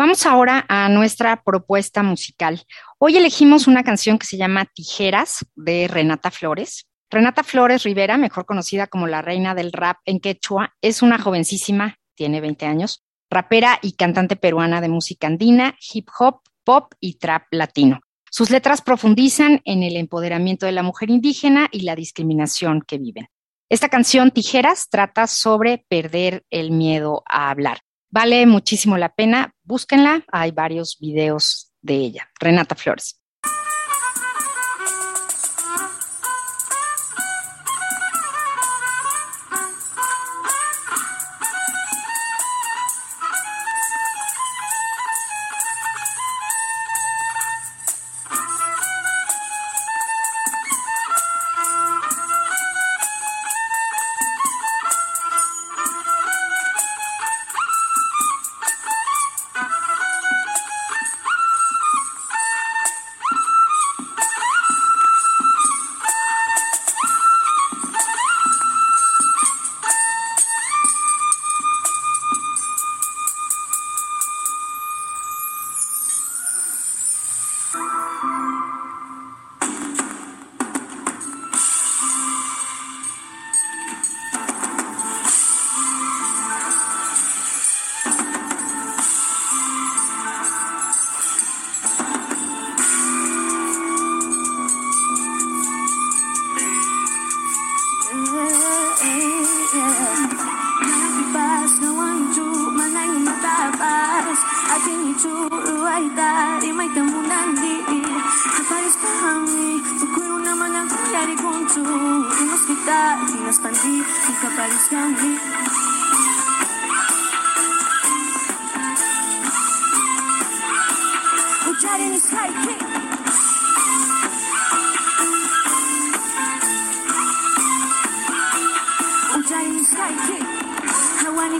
Vamos 0.00 0.24
ahora 0.24 0.64
a 0.66 0.88
nuestra 0.88 1.42
propuesta 1.42 2.02
musical. 2.02 2.62
Hoy 2.96 3.18
elegimos 3.18 3.66
una 3.66 3.84
canción 3.84 4.18
que 4.18 4.24
se 4.24 4.38
llama 4.38 4.64
Tijeras 4.64 5.44
de 5.54 5.88
Renata 5.88 6.30
Flores. 6.30 6.86
Renata 7.10 7.42
Flores 7.42 7.82
Rivera, 7.82 8.16
mejor 8.16 8.46
conocida 8.46 8.86
como 8.86 9.06
la 9.06 9.20
reina 9.20 9.54
del 9.54 9.72
rap 9.74 9.98
en 10.06 10.18
quechua, 10.18 10.74
es 10.80 11.02
una 11.02 11.18
jovencísima, 11.18 11.96
tiene 12.14 12.40
20 12.40 12.64
años, 12.64 13.04
rapera 13.28 13.78
y 13.82 13.92
cantante 13.92 14.36
peruana 14.36 14.80
de 14.80 14.88
música 14.88 15.26
andina, 15.26 15.76
hip 15.92 16.08
hop, 16.18 16.40
pop 16.64 16.94
y 16.98 17.18
trap 17.18 17.48
latino. 17.50 18.00
Sus 18.30 18.48
letras 18.48 18.80
profundizan 18.80 19.60
en 19.66 19.82
el 19.82 19.98
empoderamiento 19.98 20.64
de 20.64 20.72
la 20.72 20.82
mujer 20.82 21.10
indígena 21.10 21.68
y 21.70 21.82
la 21.82 21.94
discriminación 21.94 22.80
que 22.86 22.96
viven. 22.96 23.26
Esta 23.68 23.90
canción, 23.90 24.30
Tijeras, 24.30 24.88
trata 24.88 25.26
sobre 25.26 25.84
perder 25.90 26.46
el 26.48 26.70
miedo 26.70 27.22
a 27.26 27.50
hablar. 27.50 27.80
Vale 28.10 28.44
muchísimo 28.46 28.96
la 28.98 29.14
pena, 29.14 29.54
búsquenla, 29.62 30.24
hay 30.32 30.50
varios 30.50 30.98
videos 30.98 31.72
de 31.80 31.94
ella. 31.94 32.28
Renata 32.40 32.74
Flores. 32.74 33.19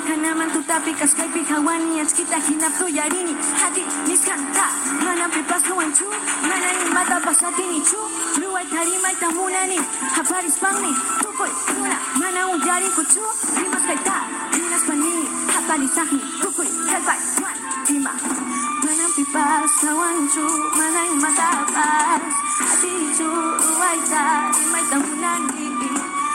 Karena 0.01 0.35
mantu 0.35 0.61
tapi 0.67 0.91
kas 0.97 1.13
kai 1.15 1.29
pi 1.31 1.43
kawani 1.47 2.01
ats 2.03 2.13
kita 2.17 2.39
hinap 2.47 2.73
tu 2.81 2.87
yarini 2.89 3.35
hati 3.61 3.83
miskan 4.09 4.41
mana 5.05 5.27
pi 5.31 5.41
pas 5.47 5.63
kawan 5.63 5.91
mana 6.43 6.69
yang 6.81 6.91
mata 6.97 7.17
pasati 7.23 7.65
ni 7.71 7.79
cu, 7.85 8.01
luai 8.41 8.67
tari 8.73 8.95
mai 9.05 9.15
tamuna 9.23 9.63
ni 9.71 9.79
hafaris 10.17 10.57
pang 10.59 10.79
ni. 10.83 10.93
Mana 11.81 11.97
mana 12.21 12.41
un 12.53 12.59
jari 12.67 12.89
ku 12.97 13.03
chu 13.13 13.25
ni 13.61 13.67
mas 13.73 13.85
kai 13.87 14.01
ta 14.03 14.19
ni. 14.53 14.61
Nas 14.73 14.83
pan 14.89 14.99
ni 14.99 15.15
hafani 15.53 15.89
sahi 15.89 16.19
mana 18.85 19.07
pi 19.15 19.25
pas 19.35 19.73
kawan 19.85 20.17
mana 20.79 21.01
yang 21.07 21.21
mata 21.23 21.51
pas 21.75 22.23
hati 22.61 22.93
chu 23.17 23.29
luai 23.29 23.99
tari 24.11 24.63
mai 24.73 24.85
tamuna 24.91 25.33
ni. 25.55 25.67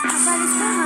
Hafaris 0.06 0.54
pang 0.60 0.85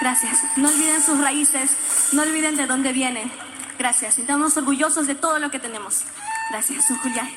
Gracias. 0.00 0.40
No 0.56 0.68
olviden 0.68 1.02
sus 1.02 1.20
raíces, 1.20 1.70
no 2.12 2.22
olviden 2.22 2.56
de 2.56 2.66
dónde 2.66 2.92
vienen. 2.92 3.30
Gracias. 3.78 4.18
Estamos 4.18 4.56
orgullosos 4.56 5.06
de 5.06 5.14
todo 5.14 5.38
lo 5.38 5.50
que 5.50 5.58
tenemos. 5.58 6.04
Gracias, 6.50 6.86
Julián. 7.02 7.28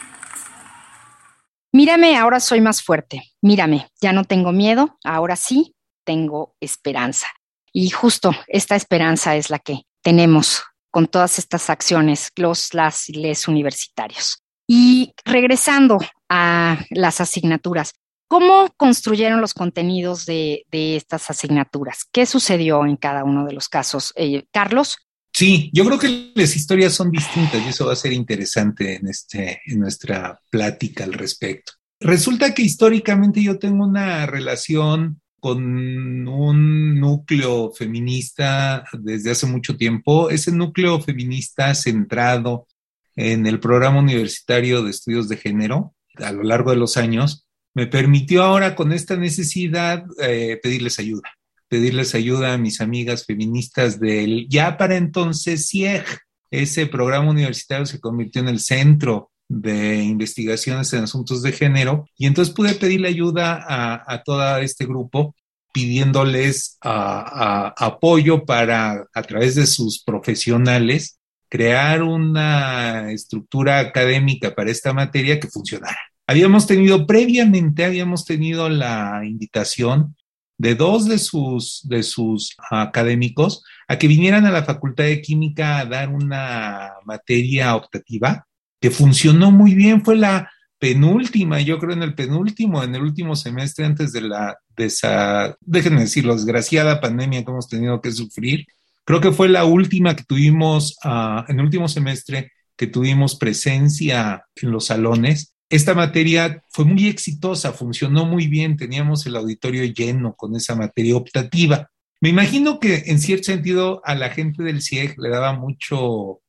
Mírame, 1.71 2.17
ahora 2.17 2.39
soy 2.39 2.61
más 2.61 2.81
fuerte. 2.81 3.21
Mírame, 3.41 3.89
ya 4.01 4.13
no 4.13 4.23
tengo 4.23 4.51
miedo, 4.51 4.97
ahora 5.03 5.35
sí 5.35 5.75
tengo 6.05 6.55
esperanza. 6.59 7.27
Y 7.73 7.89
justo 7.89 8.31
esta 8.47 8.75
esperanza 8.75 9.35
es 9.35 9.49
la 9.49 9.59
que 9.59 9.81
tenemos 10.01 10.63
con 10.89 11.07
todas 11.07 11.37
estas 11.39 11.69
acciones, 11.69 12.31
los, 12.37 12.73
las 12.73 13.09
y 13.09 13.13
les 13.13 13.49
universitarios. 13.49 14.41
Y 14.67 15.13
regresando 15.25 15.99
a 16.29 16.77
las 16.89 17.19
asignaturas, 17.19 17.93
¿cómo 18.27 18.73
construyeron 18.77 19.41
los 19.41 19.53
contenidos 19.53 20.25
de, 20.25 20.65
estas 20.71 21.29
asignaturas? 21.29 22.05
¿Qué 22.11 22.25
sucedió 22.25 22.85
en 22.85 22.97
cada 22.97 23.23
uno 23.23 23.45
de 23.45 23.53
los 23.53 23.69
casos? 23.69 24.13
Eh, 24.15 24.45
Carlos. 24.51 24.97
Sí, 25.33 25.69
yo 25.73 25.83
creo 25.85 25.99
que 25.99 26.31
las 26.35 26.55
historias 26.55 26.93
son 26.93 27.11
distintas 27.11 27.61
y 27.65 27.69
eso 27.69 27.87
va 27.87 27.93
a 27.93 27.97
ser 27.97 28.13
interesante 28.13 28.95
en, 28.95 29.07
este, 29.07 29.61
en 29.65 29.79
nuestra 29.79 30.39
plática 30.49 31.03
al 31.03 31.13
respecto. 31.13 31.73
Resulta 31.99 32.53
que 32.53 32.61
históricamente 32.61 33.43
yo 33.43 33.59
tengo 33.59 33.85
una 33.85 34.25
relación 34.25 35.21
con 35.39 36.27
un 36.27 36.99
núcleo 36.99 37.71
feminista 37.71 38.83
desde 38.93 39.31
hace 39.31 39.45
mucho 39.45 39.77
tiempo. 39.77 40.29
Ese 40.29 40.51
núcleo 40.51 40.99
feminista 41.01 41.75
centrado 41.75 42.67
en 43.15 43.45
el 43.45 43.59
programa 43.59 43.99
universitario 43.99 44.83
de 44.83 44.91
estudios 44.91 45.29
de 45.29 45.37
género 45.37 45.93
a 46.15 46.31
lo 46.31 46.43
largo 46.43 46.71
de 46.71 46.77
los 46.77 46.97
años, 46.97 47.44
me 47.75 47.87
permitió 47.87 48.43
ahora 48.43 48.75
con 48.75 48.91
esta 48.91 49.15
necesidad 49.15 50.03
eh, 50.19 50.59
pedirles 50.63 50.97
ayuda, 50.97 51.29
pedirles 51.67 52.15
ayuda 52.15 52.53
a 52.53 52.57
mis 52.57 52.81
amigas 52.81 53.25
feministas 53.25 53.99
del 53.99 54.47
ya 54.49 54.77
para 54.77 54.95
entonces 54.95 55.67
CIEG. 55.69 56.05
Ese 56.49 56.87
programa 56.87 57.29
universitario 57.29 57.85
se 57.85 57.99
convirtió 57.99 58.41
en 58.41 58.47
el 58.47 58.59
centro 58.59 59.31
de 59.47 60.01
investigaciones 60.01 60.91
en 60.93 61.03
asuntos 61.03 61.43
de 61.43 61.51
género 61.51 62.07
y 62.17 62.25
entonces 62.27 62.53
pude 62.53 62.73
pedirle 62.75 63.09
ayuda 63.09 63.63
a, 63.67 64.03
a 64.07 64.23
todo 64.23 64.57
este 64.57 64.85
grupo 64.85 65.35
pidiéndoles 65.75 66.77
apoyo 66.79 68.45
para, 68.45 69.05
a 69.13 69.23
través 69.23 69.55
de 69.55 69.67
sus 69.67 70.01
profesionales, 70.01 71.19
crear 71.49 72.01
una 72.01 73.11
estructura 73.11 73.79
académica 73.79 74.55
para 74.55 74.71
esta 74.71 74.93
materia 74.93 75.37
que 75.37 75.49
funcionara. 75.49 75.99
Habíamos 76.27 76.67
tenido 76.67 77.05
previamente, 77.05 77.85
habíamos 77.85 78.25
tenido 78.25 78.69
la 78.69 79.21
invitación 79.25 80.15
de 80.57 80.75
dos 80.75 81.07
de 81.07 81.19
sus, 81.19 81.81
de 81.87 82.01
sus 82.03 82.55
académicos 82.71 83.63
a 83.87 83.97
que 83.97 84.07
vinieran 84.07 84.45
a 84.45 84.51
la 84.51 84.63
Facultad 84.63 85.03
de 85.03 85.21
Química 85.21 85.79
a 85.79 85.85
dar 85.85 86.09
una 86.09 86.93
materia 87.05 87.75
optativa 87.75 88.47
que 88.79 88.91
funcionó 88.91 89.51
muy 89.51 89.75
bien. 89.75 90.03
Fue 90.03 90.15
la 90.15 90.49
penúltima, 90.79 91.61
yo 91.61 91.79
creo 91.79 91.93
en 91.93 92.03
el 92.03 92.15
penúltimo, 92.15 92.83
en 92.83 92.95
el 92.95 93.01
último 93.01 93.35
semestre 93.35 93.85
antes 93.85 94.11
de 94.11 94.21
la, 94.21 94.57
de 94.75 94.85
esa, 94.85 95.55
déjenme 95.61 96.01
decirlo, 96.01 96.35
desgraciada 96.35 97.01
pandemia 97.01 97.43
que 97.43 97.51
hemos 97.51 97.67
tenido 97.67 98.01
que 98.01 98.11
sufrir. 98.11 98.65
Creo 99.03 99.21
que 99.21 99.31
fue 99.31 99.49
la 99.49 99.65
última 99.65 100.15
que 100.15 100.23
tuvimos, 100.23 100.97
uh, 101.05 101.43
en 101.47 101.59
el 101.59 101.65
último 101.65 101.87
semestre, 101.87 102.51
que 102.75 102.87
tuvimos 102.87 103.35
presencia 103.35 104.45
en 104.55 104.71
los 104.71 104.85
salones. 104.85 105.54
Esta 105.69 105.93
materia 105.95 106.63
fue 106.69 106.85
muy 106.85 107.07
exitosa, 107.07 107.73
funcionó 107.73 108.25
muy 108.25 108.47
bien, 108.47 108.77
teníamos 108.77 109.25
el 109.25 109.35
auditorio 109.35 109.83
lleno 109.85 110.35
con 110.35 110.55
esa 110.55 110.75
materia 110.75 111.15
optativa. 111.15 111.89
Me 112.21 112.29
imagino 112.29 112.79
que 112.79 113.03
en 113.07 113.19
cierto 113.19 113.45
sentido 113.45 114.01
a 114.05 114.15
la 114.15 114.29
gente 114.29 114.63
del 114.63 114.81
CIEG 114.81 115.19
le 115.19 115.29
daba 115.29 115.53
mucho 115.53 116.41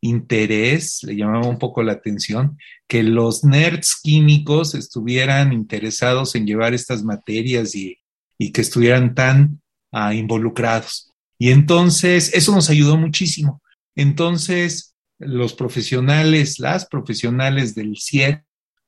interés, 0.00 1.02
le 1.02 1.16
llamaba 1.16 1.48
un 1.48 1.58
poco 1.58 1.82
la 1.82 1.92
atención, 1.92 2.58
que 2.86 3.02
los 3.02 3.42
nerds 3.42 4.00
químicos 4.02 4.74
estuvieran 4.74 5.52
interesados 5.52 6.34
en 6.34 6.46
llevar 6.46 6.74
estas 6.74 7.02
materias 7.02 7.74
y, 7.74 7.98
que 8.38 8.60
estuvieran 8.60 9.14
tan 9.14 9.60
ah, 9.90 10.14
involucrados. 10.14 11.12
Y 11.38 11.50
entonces 11.50 12.32
eso 12.34 12.54
nos 12.54 12.70
ayudó 12.70 12.96
muchísimo. 12.96 13.62
Entonces 13.96 14.94
los 15.18 15.54
profesionales, 15.54 16.60
las 16.60 16.86
profesionales 16.86 17.74
del 17.74 17.96
CIED 17.96 18.38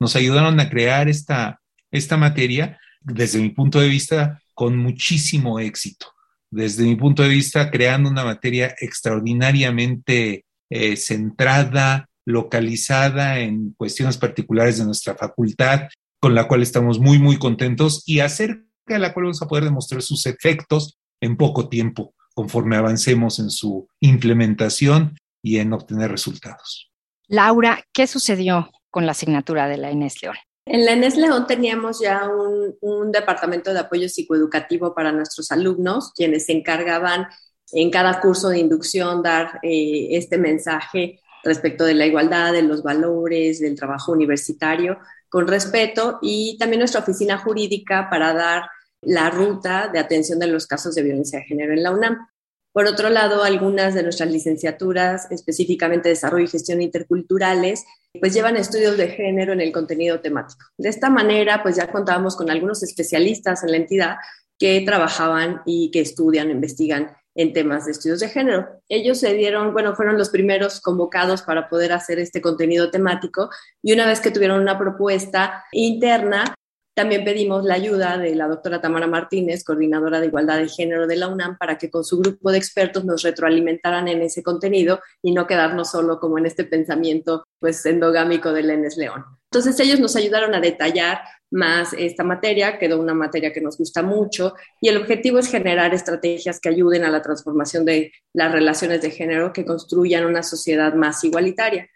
nos 0.00 0.16
ayudaron 0.16 0.58
a 0.58 0.68
crear 0.68 1.08
esta, 1.08 1.60
esta 1.90 2.16
materia, 2.16 2.80
desde 3.02 3.40
mi 3.40 3.50
punto 3.50 3.80
de 3.80 3.88
vista, 3.88 4.42
con 4.54 4.76
muchísimo 4.76 5.60
éxito. 5.60 6.06
Desde 6.50 6.84
mi 6.84 6.96
punto 6.96 7.22
de 7.22 7.28
vista, 7.28 7.70
creando 7.70 8.10
una 8.10 8.24
materia 8.24 8.74
extraordinariamente 8.80 10.44
eh, 10.70 10.96
centrada, 10.96 12.08
localizada 12.26 13.38
en 13.38 13.74
cuestiones 13.76 14.16
particulares 14.16 14.78
de 14.78 14.84
nuestra 14.84 15.14
facultad, 15.14 15.88
con 16.18 16.34
la 16.34 16.48
cual 16.48 16.62
estamos 16.62 16.98
muy, 16.98 17.18
muy 17.18 17.38
contentos 17.38 18.02
y 18.06 18.20
acerca 18.20 18.64
de 18.86 18.98
la 18.98 19.12
cual 19.12 19.26
vamos 19.26 19.42
a 19.42 19.48
poder 19.48 19.64
demostrar 19.64 20.02
sus 20.02 20.26
efectos 20.26 20.98
en 21.20 21.36
poco 21.36 21.68
tiempo, 21.68 22.14
conforme 22.34 22.76
avancemos 22.76 23.38
en 23.38 23.50
su 23.50 23.88
implementación 24.00 25.16
y 25.42 25.58
en 25.58 25.72
obtener 25.72 26.10
resultados. 26.10 26.90
Laura, 27.28 27.84
¿qué 27.92 28.06
sucedió 28.06 28.70
con 28.90 29.06
la 29.06 29.12
asignatura 29.12 29.68
de 29.68 29.76
la 29.76 29.90
Inés 29.90 30.22
León? 30.22 30.36
En 30.66 30.84
la 30.84 30.92
Inés 30.92 31.16
León 31.16 31.46
teníamos 31.46 32.00
ya 32.00 32.28
un, 32.28 33.10
departamento 33.10 33.72
de 33.72 33.80
apoyo 33.80 34.08
psicoeducativo 34.08 34.94
para 34.94 35.10
nuestros 35.10 35.50
alumnos, 35.50 36.12
quienes 36.14 36.46
se 36.46 36.52
encargaban 36.52 37.26
en 37.72 37.90
cada 37.90 38.20
curso 38.20 38.48
de 38.48 38.58
inducción 38.58 39.22
dar 39.22 39.58
eh, 39.62 40.08
este 40.12 40.38
mensaje 40.38 41.20
respecto 41.42 41.84
de 41.84 41.94
la 41.94 42.06
igualdad, 42.06 42.52
de 42.52 42.62
los 42.62 42.82
valores, 42.82 43.60
del 43.60 43.74
trabajo 43.74 44.12
universitario, 44.12 44.98
con 45.28 45.48
respeto, 45.48 46.18
y 46.22 46.56
también 46.58 46.80
nuestra 46.80 47.00
oficina 47.00 47.38
jurídica 47.38 48.08
para 48.10 48.32
dar 48.32 48.62
la 49.02 49.30
ruta 49.30 49.88
de 49.88 49.98
atención 49.98 50.38
de 50.38 50.48
los 50.48 50.66
casos 50.66 50.94
de 50.94 51.02
violencia 51.02 51.38
de 51.38 51.46
género 51.46 51.72
en 51.72 51.82
la 51.82 51.90
UNAM. 51.92 52.28
Por 52.72 52.86
otro 52.86 53.10
lado, 53.10 53.42
algunas 53.42 53.94
de 53.94 54.02
nuestras 54.02 54.30
licenciaturas, 54.30 55.30
específicamente 55.30 56.08
Desarrollo 56.08 56.44
y 56.44 56.48
Gestión 56.48 56.80
Interculturales, 56.82 57.84
pues 58.20 58.32
llevan 58.32 58.56
estudios 58.56 58.96
de 58.96 59.08
género 59.08 59.52
en 59.52 59.60
el 59.60 59.72
contenido 59.72 60.20
temático. 60.20 60.66
De 60.78 60.88
esta 60.88 61.10
manera, 61.10 61.62
pues 61.62 61.76
ya 61.76 61.90
contábamos 61.90 62.36
con 62.36 62.50
algunos 62.50 62.82
especialistas 62.82 63.64
en 63.64 63.72
la 63.72 63.76
entidad 63.76 64.16
que 64.58 64.82
trabajaban 64.84 65.62
y 65.64 65.90
que 65.90 66.00
estudian, 66.00 66.50
investigan 66.50 67.16
en 67.34 67.52
temas 67.52 67.86
de 67.86 67.92
estudios 67.92 68.20
de 68.20 68.28
género. 68.28 68.68
Ellos 68.88 69.18
se 69.18 69.32
dieron, 69.34 69.72
bueno, 69.72 69.94
fueron 69.94 70.18
los 70.18 70.30
primeros 70.30 70.80
convocados 70.80 71.42
para 71.42 71.68
poder 71.68 71.92
hacer 71.92 72.18
este 72.18 72.40
contenido 72.40 72.90
temático 72.90 73.48
y 73.82 73.92
una 73.92 74.06
vez 74.06 74.20
que 74.20 74.30
tuvieron 74.30 74.60
una 74.60 74.78
propuesta 74.78 75.64
interna, 75.72 76.54
también 77.00 77.24
pedimos 77.24 77.64
la 77.64 77.76
ayuda 77.76 78.18
de 78.18 78.34
la 78.34 78.46
doctora 78.46 78.82
Tamara 78.82 79.06
Martínez, 79.06 79.64
coordinadora 79.64 80.20
de 80.20 80.26
igualdad 80.26 80.58
de 80.58 80.68
género 80.68 81.06
de 81.06 81.16
la 81.16 81.28
UNAM, 81.28 81.56
para 81.56 81.78
que 81.78 81.88
con 81.88 82.04
su 82.04 82.18
grupo 82.18 82.52
de 82.52 82.58
expertos 82.58 83.06
nos 83.06 83.22
retroalimentaran 83.22 84.06
en 84.06 84.20
ese 84.20 84.42
contenido 84.42 85.00
y 85.22 85.32
no 85.32 85.46
quedarnos 85.46 85.90
solo 85.90 86.20
como 86.20 86.36
en 86.36 86.44
este 86.44 86.64
pensamiento 86.64 87.46
pues 87.58 87.86
endogámico 87.86 88.52
de 88.52 88.64
Lenes 88.64 88.98
León. 88.98 89.24
Entonces 89.50 89.80
ellos 89.80 89.98
nos 89.98 90.14
ayudaron 90.14 90.54
a 90.54 90.60
detallar 90.60 91.20
más 91.50 91.94
esta 91.94 92.22
materia, 92.22 92.78
quedó 92.78 93.00
una 93.00 93.14
materia 93.14 93.50
que 93.50 93.62
nos 93.62 93.78
gusta 93.78 94.02
mucho 94.02 94.52
y 94.78 94.88
el 94.88 94.98
objetivo 94.98 95.38
es 95.38 95.48
generar 95.48 95.94
estrategias 95.94 96.60
que 96.60 96.68
ayuden 96.68 97.04
a 97.04 97.10
la 97.10 97.22
transformación 97.22 97.86
de 97.86 98.12
las 98.34 98.52
relaciones 98.52 99.00
de 99.00 99.10
género 99.10 99.54
que 99.54 99.64
construyan 99.64 100.26
una 100.26 100.42
sociedad 100.42 100.92
más 100.92 101.24
igualitaria. 101.24 101.88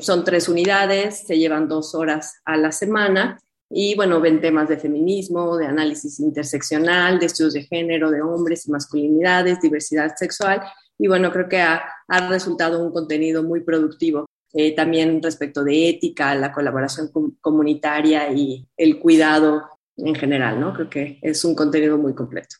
son 0.00 0.24
tres 0.24 0.48
unidades, 0.48 1.18
se 1.26 1.36
llevan 1.36 1.68
dos 1.68 1.94
horas 1.94 2.40
a 2.46 2.56
la 2.56 2.72
semana 2.72 3.38
y 3.74 3.94
bueno, 3.94 4.20
ven 4.20 4.40
temas 4.40 4.68
de 4.68 4.76
feminismo, 4.76 5.56
de 5.56 5.66
análisis 5.66 6.20
interseccional, 6.20 7.18
de 7.18 7.26
estudios 7.26 7.54
de 7.54 7.62
género, 7.64 8.10
de 8.10 8.22
hombres 8.22 8.66
y 8.66 8.70
masculinidades, 8.70 9.60
diversidad 9.60 10.14
sexual 10.16 10.62
y 10.98 11.08
bueno, 11.08 11.32
creo 11.32 11.48
que 11.48 11.60
ha, 11.60 11.82
ha 12.06 12.28
resultado 12.28 12.84
un 12.84 12.92
contenido 12.92 13.42
muy 13.42 13.60
productivo 13.60 14.26
eh, 14.54 14.74
también 14.74 15.22
respecto 15.22 15.64
de 15.64 15.88
ética, 15.88 16.34
la 16.34 16.52
colaboración 16.52 17.10
comunitaria 17.40 18.30
y 18.32 18.68
el 18.76 18.98
cuidado 18.98 19.62
en 19.96 20.14
general, 20.14 20.60
¿no? 20.60 20.74
Creo 20.74 20.90
que 20.90 21.18
es 21.22 21.44
un 21.44 21.54
contenido 21.54 21.96
muy 21.96 22.14
completo. 22.14 22.56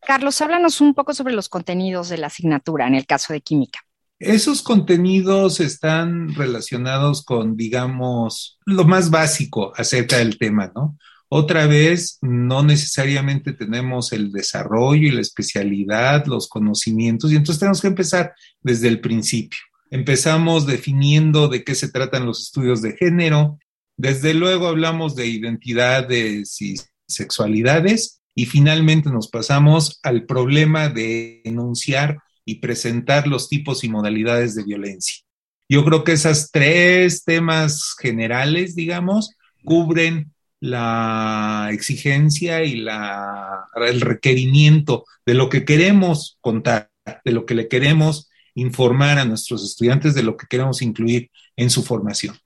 Carlos, 0.00 0.40
háblanos 0.40 0.80
un 0.80 0.94
poco 0.94 1.12
sobre 1.12 1.34
los 1.34 1.50
contenidos 1.50 2.08
de 2.08 2.18
la 2.18 2.28
asignatura 2.28 2.86
en 2.86 2.94
el 2.94 3.06
caso 3.06 3.34
de 3.34 3.42
química. 3.42 3.80
Esos 4.20 4.62
contenidos 4.62 5.60
están 5.60 6.34
relacionados 6.34 7.24
con, 7.24 7.56
digamos, 7.56 8.58
lo 8.66 8.84
más 8.84 9.08
básico 9.08 9.72
acerca 9.74 10.18
del 10.18 10.36
tema, 10.36 10.70
¿no? 10.74 10.98
Otra 11.30 11.66
vez, 11.66 12.18
no 12.20 12.62
necesariamente 12.62 13.54
tenemos 13.54 14.12
el 14.12 14.30
desarrollo 14.30 15.08
y 15.08 15.12
la 15.12 15.22
especialidad, 15.22 16.26
los 16.26 16.48
conocimientos, 16.48 17.32
y 17.32 17.36
entonces 17.36 17.60
tenemos 17.60 17.80
que 17.80 17.86
empezar 17.86 18.34
desde 18.60 18.88
el 18.88 19.00
principio. 19.00 19.58
Empezamos 19.90 20.66
definiendo 20.66 21.48
de 21.48 21.64
qué 21.64 21.74
se 21.74 21.88
tratan 21.88 22.26
los 22.26 22.42
estudios 22.42 22.82
de 22.82 22.92
género. 22.92 23.58
Desde 23.96 24.34
luego 24.34 24.68
hablamos 24.68 25.16
de 25.16 25.28
identidades 25.28 26.60
y 26.60 26.74
sexualidades 27.08 28.20
y 28.34 28.44
finalmente 28.44 29.10
nos 29.10 29.28
pasamos 29.28 29.98
al 30.02 30.26
problema 30.26 30.90
de 30.90 31.40
enunciar 31.44 32.18
y 32.50 32.56
presentar 32.56 33.28
los 33.28 33.48
tipos 33.48 33.84
y 33.84 33.88
modalidades 33.88 34.56
de 34.56 34.64
violencia. 34.64 35.22
Yo 35.68 35.84
creo 35.84 36.02
que 36.02 36.12
esos 36.12 36.50
tres 36.50 37.22
temas 37.22 37.94
generales, 37.96 38.74
digamos, 38.74 39.36
cubren 39.64 40.32
la 40.58 41.68
exigencia 41.70 42.64
y 42.64 42.76
la, 42.76 43.66
el 43.76 44.00
requerimiento 44.00 45.04
de 45.24 45.34
lo 45.34 45.48
que 45.48 45.64
queremos 45.64 46.38
contar, 46.40 46.90
de 47.24 47.30
lo 47.30 47.46
que 47.46 47.54
le 47.54 47.68
queremos 47.68 48.28
informar 48.54 49.18
a 49.20 49.24
nuestros 49.24 49.64
estudiantes, 49.64 50.14
de 50.14 50.24
lo 50.24 50.36
que 50.36 50.48
queremos 50.48 50.82
incluir 50.82 51.30
en 51.54 51.70
su 51.70 51.84
formación. 51.84 52.36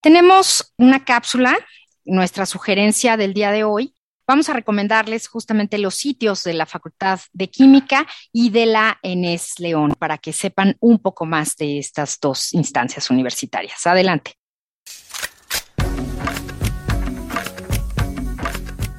Tenemos 0.00 0.72
una 0.78 1.04
cápsula, 1.04 1.58
nuestra 2.06 2.46
sugerencia 2.46 3.18
del 3.18 3.34
día 3.34 3.52
de 3.52 3.64
hoy. 3.64 3.93
Vamos 4.26 4.48
a 4.48 4.54
recomendarles 4.54 5.28
justamente 5.28 5.76
los 5.78 5.94
sitios 5.94 6.42
de 6.44 6.54
la 6.54 6.64
Facultad 6.64 7.20
de 7.32 7.50
Química 7.50 8.06
y 8.32 8.48
de 8.50 8.66
la 8.66 8.98
ENES 9.02 9.58
León 9.58 9.94
para 9.98 10.18
que 10.18 10.32
sepan 10.32 10.76
un 10.80 10.98
poco 10.98 11.26
más 11.26 11.56
de 11.56 11.78
estas 11.78 12.18
dos 12.20 12.54
instancias 12.54 13.10
universitarias. 13.10 13.86
Adelante. 13.86 14.34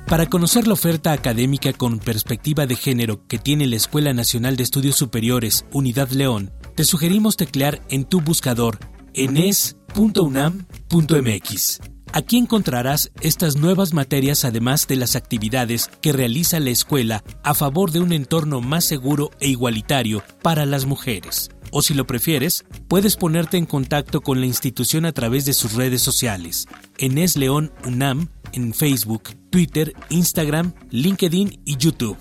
Para 0.07 0.27
conocer 0.27 0.67
la 0.67 0.73
oferta 0.73 1.11
académica 1.11 1.73
con 1.73 1.97
perspectiva 1.97 2.67
de 2.67 2.75
género 2.75 3.25
que 3.27 3.39
tiene 3.39 3.65
la 3.65 3.77
Escuela 3.77 4.13
Nacional 4.13 4.55
de 4.55 4.61
Estudios 4.61 4.95
Superiores 4.95 5.65
Unidad 5.73 6.09
León, 6.09 6.51
te 6.75 6.83
sugerimos 6.83 7.37
teclear 7.37 7.81
en 7.89 8.05
tu 8.05 8.21
buscador 8.21 8.77
enes.unam.mx. 9.15 11.94
Aquí 12.13 12.37
encontrarás 12.37 13.11
estas 13.21 13.57
nuevas 13.57 13.93
materias 13.93 14.45
además 14.45 14.87
de 14.87 14.95
las 14.95 15.15
actividades 15.15 15.89
que 16.01 16.13
realiza 16.13 16.59
la 16.59 16.69
escuela 16.69 17.23
a 17.43 17.53
favor 17.53 17.91
de 17.91 17.99
un 17.99 18.13
entorno 18.13 18.61
más 18.61 18.85
seguro 18.85 19.31
e 19.39 19.49
igualitario 19.49 20.23
para 20.41 20.65
las 20.65 20.85
mujeres. 20.85 21.49
O 21.71 21.81
si 21.81 21.93
lo 21.93 22.07
prefieres, 22.07 22.63
puedes 22.87 23.17
ponerte 23.17 23.57
en 23.57 23.65
contacto 23.65 24.21
con 24.21 24.39
la 24.39 24.45
institución 24.45 25.05
a 25.05 25.11
través 25.11 25.45
de 25.45 25.53
sus 25.53 25.73
redes 25.73 26.01
sociales. 26.01 26.67
Enes 26.97 27.35
León 27.35 27.73
UNAM 27.85 28.29
en 28.53 28.73
Facebook, 28.73 29.23
Twitter, 29.49 29.93
Instagram, 30.09 30.73
LinkedIn 30.91 31.61
y 31.65 31.75
YouTube. 31.77 32.17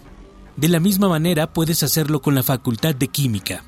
De 0.57 0.69
la 0.69 0.81
misma 0.81 1.09
manera 1.09 1.53
puedes 1.53 1.83
hacerlo 1.83 2.21
con 2.21 2.35
la 2.35 2.43
Facultad 2.43 2.95
de 2.95 3.09
Química. 3.09 3.65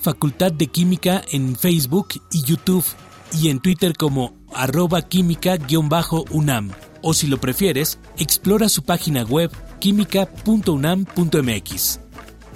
Facultad 0.00 0.52
de 0.52 0.68
Química 0.68 1.22
en 1.30 1.56
Facebook 1.56 2.08
y 2.32 2.42
YouTube 2.42 2.84
y 3.32 3.48
en 3.48 3.60
Twitter 3.60 3.96
como 3.96 4.37
arroba 4.54 5.02
química-unam. 5.02 6.70
O 7.02 7.14
si 7.14 7.26
lo 7.26 7.40
prefieres, 7.40 7.98
explora 8.16 8.68
su 8.68 8.82
página 8.82 9.22
web 9.22 9.50
química.unam.mx. 9.78 12.00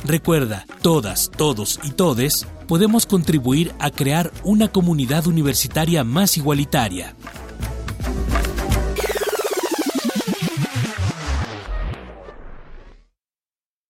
Recuerda, 0.04 0.66
todas, 0.82 1.30
todos 1.30 1.80
y 1.84 1.92
todes 1.92 2.46
podemos 2.66 3.06
contribuir 3.06 3.72
a 3.78 3.90
crear 3.90 4.30
una 4.42 4.68
comunidad 4.68 5.26
universitaria 5.26 6.04
más 6.04 6.36
igualitaria. 6.36 7.16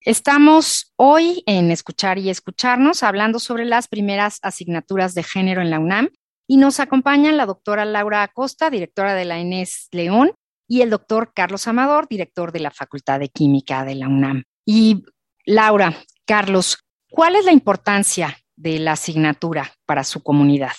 Estamos 0.05 0.93
hoy 0.97 1.45
en 1.47 1.71
Escuchar 1.71 2.19
y 2.19 2.29
Escucharnos 2.29 3.05
hablando 3.05 3.39
sobre 3.39 3.65
las 3.65 3.87
primeras 3.87 4.41
asignaturas 4.43 5.15
de 5.15 5.23
género 5.23 5.63
en 5.63 5.71
la 5.71 5.79
UNAM 5.79 6.09
y 6.53 6.59
nos 6.59 6.81
acompañan 6.81 7.39
la 7.39 7.47
doctora 7.47 7.87
Laura 7.87 8.23
Acosta, 8.23 8.69
directora 8.69 9.15
de 9.15 9.25
la 9.25 9.39
ENES 9.39 9.89
León, 9.91 10.33
y 10.69 10.83
el 10.83 10.91
doctor 10.91 11.33
Carlos 11.35 11.67
Amador, 11.67 12.09
director 12.11 12.53
de 12.53 12.61
la 12.61 12.71
Facultad 12.71 13.21
de 13.21 13.31
Química 13.31 13.87
de 13.87 13.95
la 13.95 14.07
UNAM. 14.07 14.45
Y 14.67 15.03
Laura, 15.47 15.97
Carlos, 16.27 16.85
¿cuál 17.09 17.37
es 17.37 17.47
la 17.47 17.53
importancia 17.53 18.37
de 18.55 18.79
la 18.81 18.93
asignatura 18.93 19.73
para 19.87 20.05
su 20.05 20.23
comunidad? 20.23 20.75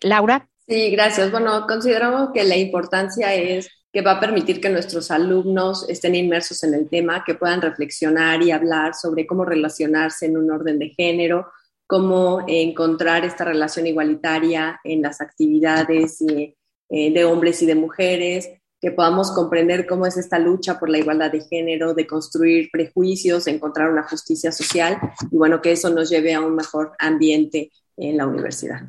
Laura. 0.00 0.48
Sí, 0.66 0.92
gracias. 0.92 1.30
Bueno, 1.30 1.66
consideramos 1.66 2.30
que 2.32 2.44
la 2.44 2.56
importancia 2.56 3.34
es 3.34 3.68
que 3.92 4.00
va 4.00 4.12
a 4.12 4.20
permitir 4.20 4.62
que 4.62 4.70
nuestros 4.70 5.10
alumnos 5.10 5.86
estén 5.90 6.14
inmersos 6.14 6.64
en 6.64 6.72
el 6.72 6.88
tema, 6.88 7.22
que 7.22 7.34
puedan 7.34 7.60
reflexionar 7.60 8.42
y 8.42 8.50
hablar 8.50 8.94
sobre 8.94 9.26
cómo 9.26 9.44
relacionarse 9.44 10.24
en 10.24 10.38
un 10.38 10.50
orden 10.50 10.78
de 10.78 10.88
género, 10.96 11.52
cómo 11.88 12.44
encontrar 12.46 13.24
esta 13.24 13.46
relación 13.46 13.86
igualitaria 13.86 14.78
en 14.84 15.00
las 15.00 15.22
actividades 15.22 16.20
eh, 16.20 16.54
de 16.88 17.24
hombres 17.24 17.62
y 17.62 17.66
de 17.66 17.74
mujeres, 17.74 18.50
que 18.80 18.92
podamos 18.92 19.32
comprender 19.32 19.86
cómo 19.86 20.06
es 20.06 20.18
esta 20.18 20.38
lucha 20.38 20.78
por 20.78 20.90
la 20.90 20.98
igualdad 20.98 21.32
de 21.32 21.40
género, 21.40 21.94
de 21.94 22.06
construir 22.06 22.68
prejuicios, 22.70 23.46
de 23.46 23.52
encontrar 23.52 23.90
una 23.90 24.02
justicia 24.02 24.52
social 24.52 25.00
y 25.30 25.36
bueno, 25.36 25.62
que 25.62 25.72
eso 25.72 25.88
nos 25.88 26.10
lleve 26.10 26.34
a 26.34 26.42
un 26.42 26.54
mejor 26.54 26.92
ambiente 26.98 27.72
en 27.96 28.18
la 28.18 28.26
universidad. 28.26 28.82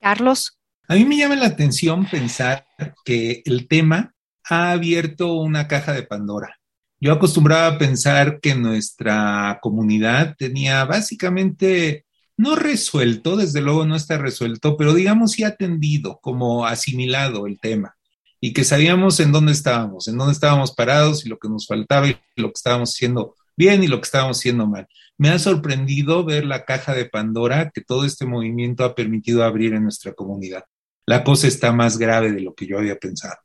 Carlos. 0.00 0.58
A 0.88 0.96
mí 0.96 1.04
me 1.04 1.16
llama 1.16 1.36
la 1.36 1.46
atención 1.46 2.04
pensar 2.10 2.66
que 3.04 3.42
el 3.46 3.68
tema 3.68 4.12
ha 4.50 4.72
abierto 4.72 5.34
una 5.34 5.68
caja 5.68 5.92
de 5.92 6.02
Pandora. 6.02 6.58
Yo 7.00 7.12
acostumbraba 7.12 7.68
a 7.68 7.78
pensar 7.78 8.40
que 8.40 8.54
nuestra 8.54 9.58
comunidad 9.62 10.34
tenía 10.36 10.84
básicamente, 10.84 12.03
no 12.36 12.56
resuelto, 12.56 13.36
desde 13.36 13.60
luego 13.60 13.86
no 13.86 13.96
está 13.96 14.18
resuelto, 14.18 14.76
pero 14.76 14.94
digamos 14.94 15.32
sí 15.32 15.44
atendido, 15.44 16.18
como 16.20 16.66
asimilado 16.66 17.46
el 17.46 17.60
tema, 17.60 17.96
y 18.40 18.52
que 18.52 18.64
sabíamos 18.64 19.20
en 19.20 19.32
dónde 19.32 19.52
estábamos, 19.52 20.08
en 20.08 20.18
dónde 20.18 20.32
estábamos 20.32 20.72
parados 20.72 21.24
y 21.24 21.28
lo 21.28 21.38
que 21.38 21.48
nos 21.48 21.66
faltaba 21.66 22.08
y 22.08 22.16
lo 22.36 22.48
que 22.48 22.56
estábamos 22.56 22.90
haciendo 22.90 23.34
bien 23.56 23.84
y 23.84 23.86
lo 23.86 24.00
que 24.00 24.06
estábamos 24.06 24.38
haciendo 24.38 24.66
mal. 24.66 24.88
Me 25.16 25.30
ha 25.30 25.38
sorprendido 25.38 26.24
ver 26.24 26.44
la 26.44 26.64
caja 26.64 26.94
de 26.94 27.04
Pandora 27.04 27.70
que 27.72 27.80
todo 27.80 28.04
este 28.04 28.26
movimiento 28.26 28.84
ha 28.84 28.94
permitido 28.94 29.44
abrir 29.44 29.74
en 29.74 29.84
nuestra 29.84 30.12
comunidad. 30.12 30.64
La 31.06 31.22
cosa 31.22 31.46
está 31.46 31.72
más 31.72 31.98
grave 31.98 32.32
de 32.32 32.40
lo 32.40 32.54
que 32.54 32.66
yo 32.66 32.78
había 32.78 32.96
pensado. 32.96 33.36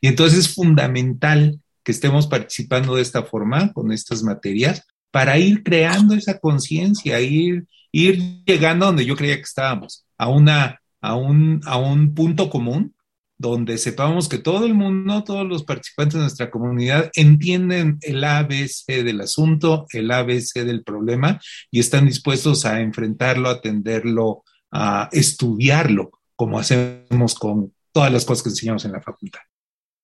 Y 0.00 0.08
entonces 0.08 0.40
es 0.40 0.54
fundamental 0.54 1.60
que 1.82 1.92
estemos 1.92 2.26
participando 2.26 2.96
de 2.96 3.02
esta 3.02 3.22
forma, 3.22 3.72
con 3.72 3.92
estas 3.92 4.22
materias, 4.22 4.86
para 5.10 5.38
ir 5.38 5.62
creando 5.62 6.14
esa 6.14 6.38
conciencia, 6.38 7.20
ir, 7.20 7.66
ir 7.94 8.44
llegando 8.44 8.86
donde 8.86 9.06
yo 9.06 9.14
creía 9.14 9.36
que 9.36 9.42
estábamos, 9.42 10.04
a, 10.18 10.28
una, 10.28 10.80
a, 11.00 11.14
un, 11.14 11.60
a 11.64 11.78
un 11.78 12.12
punto 12.12 12.50
común 12.50 12.94
donde 13.38 13.78
sepamos 13.78 14.28
que 14.28 14.38
todo 14.38 14.66
el 14.66 14.74
mundo, 14.74 15.22
todos 15.22 15.46
los 15.46 15.64
participantes 15.64 16.14
de 16.14 16.20
nuestra 16.20 16.50
comunidad 16.50 17.10
entienden 17.14 17.98
el 18.02 18.24
ABC 18.24 18.86
del 19.04 19.20
asunto, 19.20 19.86
el 19.90 20.10
ABC 20.10 20.64
del 20.64 20.82
problema 20.82 21.40
y 21.70 21.80
están 21.80 22.06
dispuestos 22.06 22.64
a 22.64 22.80
enfrentarlo, 22.80 23.48
a 23.48 23.52
atenderlo, 23.52 24.44
a 24.72 25.08
estudiarlo, 25.12 26.10
como 26.34 26.58
hacemos 26.58 27.34
con 27.34 27.74
todas 27.92 28.12
las 28.12 28.24
cosas 28.24 28.42
que 28.42 28.48
enseñamos 28.50 28.84
en 28.84 28.92
la 28.92 29.02
facultad. 29.02 29.40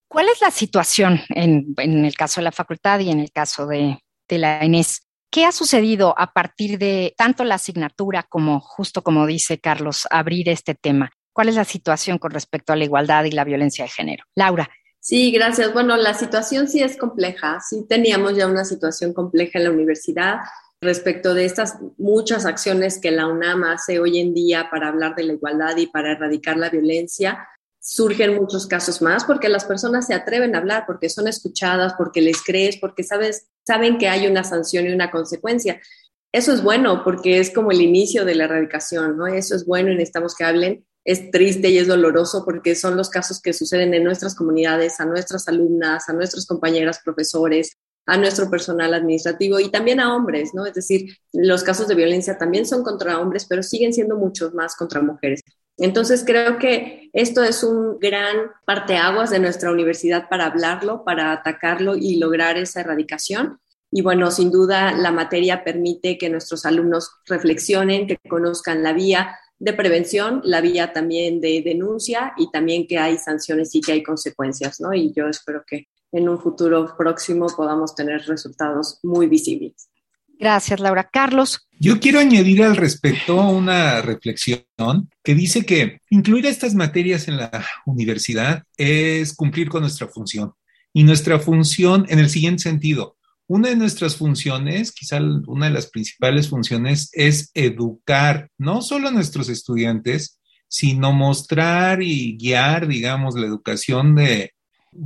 ¿Cuál 0.09 0.29
es 0.29 0.41
la 0.41 0.51
situación 0.51 1.21
en, 1.29 1.75
el 1.77 2.15
caso 2.15 2.41
de 2.41 2.45
la 2.45 2.53
facultad 2.53 3.01
y 3.01 3.11
en 3.11 3.21
el 3.21 3.33
caso 3.33 3.67
de, 3.67 3.99
la 4.29 4.61
ENES? 4.61 5.07
¿Qué 5.31 5.45
ha 5.45 5.53
sucedido 5.53 6.13
a 6.19 6.33
partir 6.33 6.77
de 6.77 7.15
tanto 7.17 7.45
la 7.45 7.55
asignatura 7.55 8.25
como, 8.25 8.59
justo 8.59 9.03
como 9.03 9.27
dice 9.27 9.61
Carlos, 9.61 10.09
abrir 10.11 10.49
este 10.49 10.75
tema? 10.75 11.13
¿Cuál 11.33 11.49
es 11.49 11.55
la 11.55 11.65
situación 11.65 12.19
con 12.19 12.33
respecto 12.33 12.73
a 12.73 12.77
la 12.77 12.85
igualdad 12.85 13.25
y 13.25 13.31
la 13.31 13.45
violencia 13.45 13.85
de 13.85 13.91
género? 13.91 14.25
Laura. 14.35 14.69
Sí, 14.99 15.31
gracias. 15.31 15.73
Bueno, 15.73 15.97
la 15.97 16.15
situación 16.15 16.67
sí 16.67 16.83
es 16.83 16.97
compleja. 16.97 17.61
Sí 17.61 17.87
teníamos 17.89 18.37
ya 18.37 18.49
una 18.49 18.65
situación 18.65 19.15
compleja 19.15 19.59
en 19.59 19.65
la 19.65 19.71
universidad 19.71 20.41
respecto 20.81 21.33
de 21.33 21.45
estas 21.45 21.79
muchas 21.97 22.45
acciones 22.45 22.99
que 23.01 23.13
la 23.13 23.29
UNAM 23.29 23.63
hace 23.65 24.01
hoy 24.01 24.19
en 24.19 24.35
día 24.35 24.69
para 24.69 24.89
hablar 24.89 25.15
de 25.15 25.25
la 25.25 25.35
igualdad 25.35 25.77
y 25.77 25.87
para 25.87 26.13
erradicar 26.13 26.57
la 26.57 26.71
violencia 26.71 27.47
surgen 27.91 28.37
muchos 28.37 28.69
casos 28.69 29.03
más 29.03 29.25
porque 29.25 29.49
las 29.49 29.65
personas 29.65 30.07
se 30.07 30.15
atreven 30.15 30.55
a 30.55 30.59
hablar, 30.59 30.85
porque 30.87 31.09
son 31.09 31.27
escuchadas, 31.27 31.95
porque 31.99 32.21
les 32.21 32.41
crees, 32.41 32.77
porque 32.77 33.03
sabes, 33.03 33.49
saben 33.67 33.99
que 33.99 34.07
hay 34.07 34.29
una 34.29 34.45
sanción 34.45 34.87
y 34.87 34.93
una 34.93 35.11
consecuencia. 35.11 35.81
Eso 36.31 36.53
es 36.53 36.63
bueno 36.63 37.03
porque 37.03 37.41
es 37.41 37.51
como 37.51 37.73
el 37.73 37.81
inicio 37.81 38.25
de 38.25 38.37
la 38.37 38.45
erradicación, 38.45 39.17
¿no? 39.17 39.27
Eso 39.27 39.57
es 39.57 39.67
bueno 39.67 39.91
y 39.91 39.95
necesitamos 39.95 40.37
que 40.37 40.45
hablen. 40.45 40.87
Es 41.05 41.33
triste 41.33 41.69
y 41.71 41.79
es 41.79 41.89
doloroso 41.89 42.45
porque 42.45 42.77
son 42.77 42.97
los 42.97 43.11
casos 43.11 43.43
que 43.43 43.53
suceden 43.53 43.93
en 43.93 44.05
nuestras 44.05 44.37
comunidades, 44.37 45.01
a 45.01 45.05
nuestras 45.05 45.49
alumnas, 45.49 46.09
a 46.09 46.13
nuestros 46.13 46.47
compañeras 46.47 47.01
profesores, 47.05 47.77
a 48.07 48.17
nuestro 48.17 48.49
personal 48.49 48.95
administrativo 48.95 49.59
y 49.59 49.69
también 49.69 49.99
a 49.99 50.15
hombres, 50.15 50.51
¿no? 50.55 50.65
Es 50.65 50.75
decir, 50.75 51.17
los 51.33 51.65
casos 51.65 51.89
de 51.89 51.97
violencia 51.97 52.39
también 52.39 52.67
son 52.67 52.85
contra 52.85 53.19
hombres, 53.19 53.47
pero 53.49 53.65
siguen 53.65 53.93
siendo 53.93 54.17
muchos 54.17 54.55
más 54.55 54.77
contra 54.77 55.03
mujeres. 55.03 55.41
Entonces 55.81 56.25
creo 56.27 56.59
que 56.59 57.09
esto 57.15 57.43
es 57.43 57.65
un 57.65 57.99
gran 57.99 58.37
parteaguas 58.67 59.31
de 59.31 59.39
nuestra 59.39 59.73
universidad 59.73 60.29
para 60.29 60.45
hablarlo, 60.45 61.05
para 61.05 61.33
atacarlo 61.33 61.97
y 61.97 62.19
lograr 62.19 62.59
esa 62.59 62.83
erradicación. 62.83 63.59
Y 63.91 64.03
bueno, 64.03 64.31
sin 64.31 64.51
duda 64.51 64.93
la 64.93 65.11
materia 65.11 65.65
permite 65.65 66.19
que 66.19 66.29
nuestros 66.29 66.67
alumnos 66.67 67.11
reflexionen, 67.27 68.07
que 68.07 68.19
conozcan 68.29 68.83
la 68.83 68.93
vía 68.93 69.37
de 69.59 69.73
prevención, 69.73 70.43
la 70.45 70.61
vía 70.61 70.93
también 70.93 71.41
de 71.41 71.63
denuncia 71.63 72.35
y 72.37 72.51
también 72.51 72.87
que 72.87 72.99
hay 72.99 73.17
sanciones 73.17 73.75
y 73.75 73.81
que 73.81 73.93
hay 73.93 74.03
consecuencias, 74.03 74.81
¿no? 74.81 74.93
Y 74.93 75.13
yo 75.15 75.29
espero 75.29 75.65
que 75.67 75.89
en 76.13 76.29
un 76.29 76.39
futuro 76.39 76.95
próximo 76.97 77.47
podamos 77.57 77.95
tener 77.95 78.23
resultados 78.27 78.99
muy 79.03 79.29
visibles. 79.29 79.90
Gracias, 80.41 80.81
Laura. 80.81 81.07
Carlos. 81.13 81.69
Yo 81.79 82.01
quiero 82.01 82.19
añadir 82.19 82.63
al 82.63 82.75
respecto 82.75 83.37
una 83.37 84.01
reflexión 84.01 84.65
que 85.23 85.35
dice 85.35 85.67
que 85.67 86.01
incluir 86.09 86.47
estas 86.47 86.75
materias 86.75 87.29
en 87.29 87.37
la 87.37 87.67
universidad 87.85 88.65
es 88.79 89.35
cumplir 89.35 89.69
con 89.69 89.83
nuestra 89.83 90.09
función. 90.09 90.55
Y 90.95 91.05
nuestra 91.05 91.39
función 91.39 92.07
en 92.09 92.19
el 92.19 92.31
siguiente 92.31 92.63
sentido, 92.63 93.19
una 93.47 93.69
de 93.69 93.77
nuestras 93.77 94.17
funciones, 94.17 94.93
quizá 94.93 95.21
una 95.47 95.67
de 95.67 95.73
las 95.73 95.89
principales 95.89 96.49
funciones, 96.49 97.11
es 97.13 97.51
educar 97.53 98.49
no 98.57 98.81
solo 98.81 99.09
a 99.09 99.13
nuestros 99.13 99.51
estudiantes, 99.51 100.41
sino 100.69 101.13
mostrar 101.13 102.03
y 102.03 102.39
guiar, 102.39 102.89
digamos, 102.89 103.35
la 103.35 103.47
educación 103.47 104.15
de, 104.15 104.55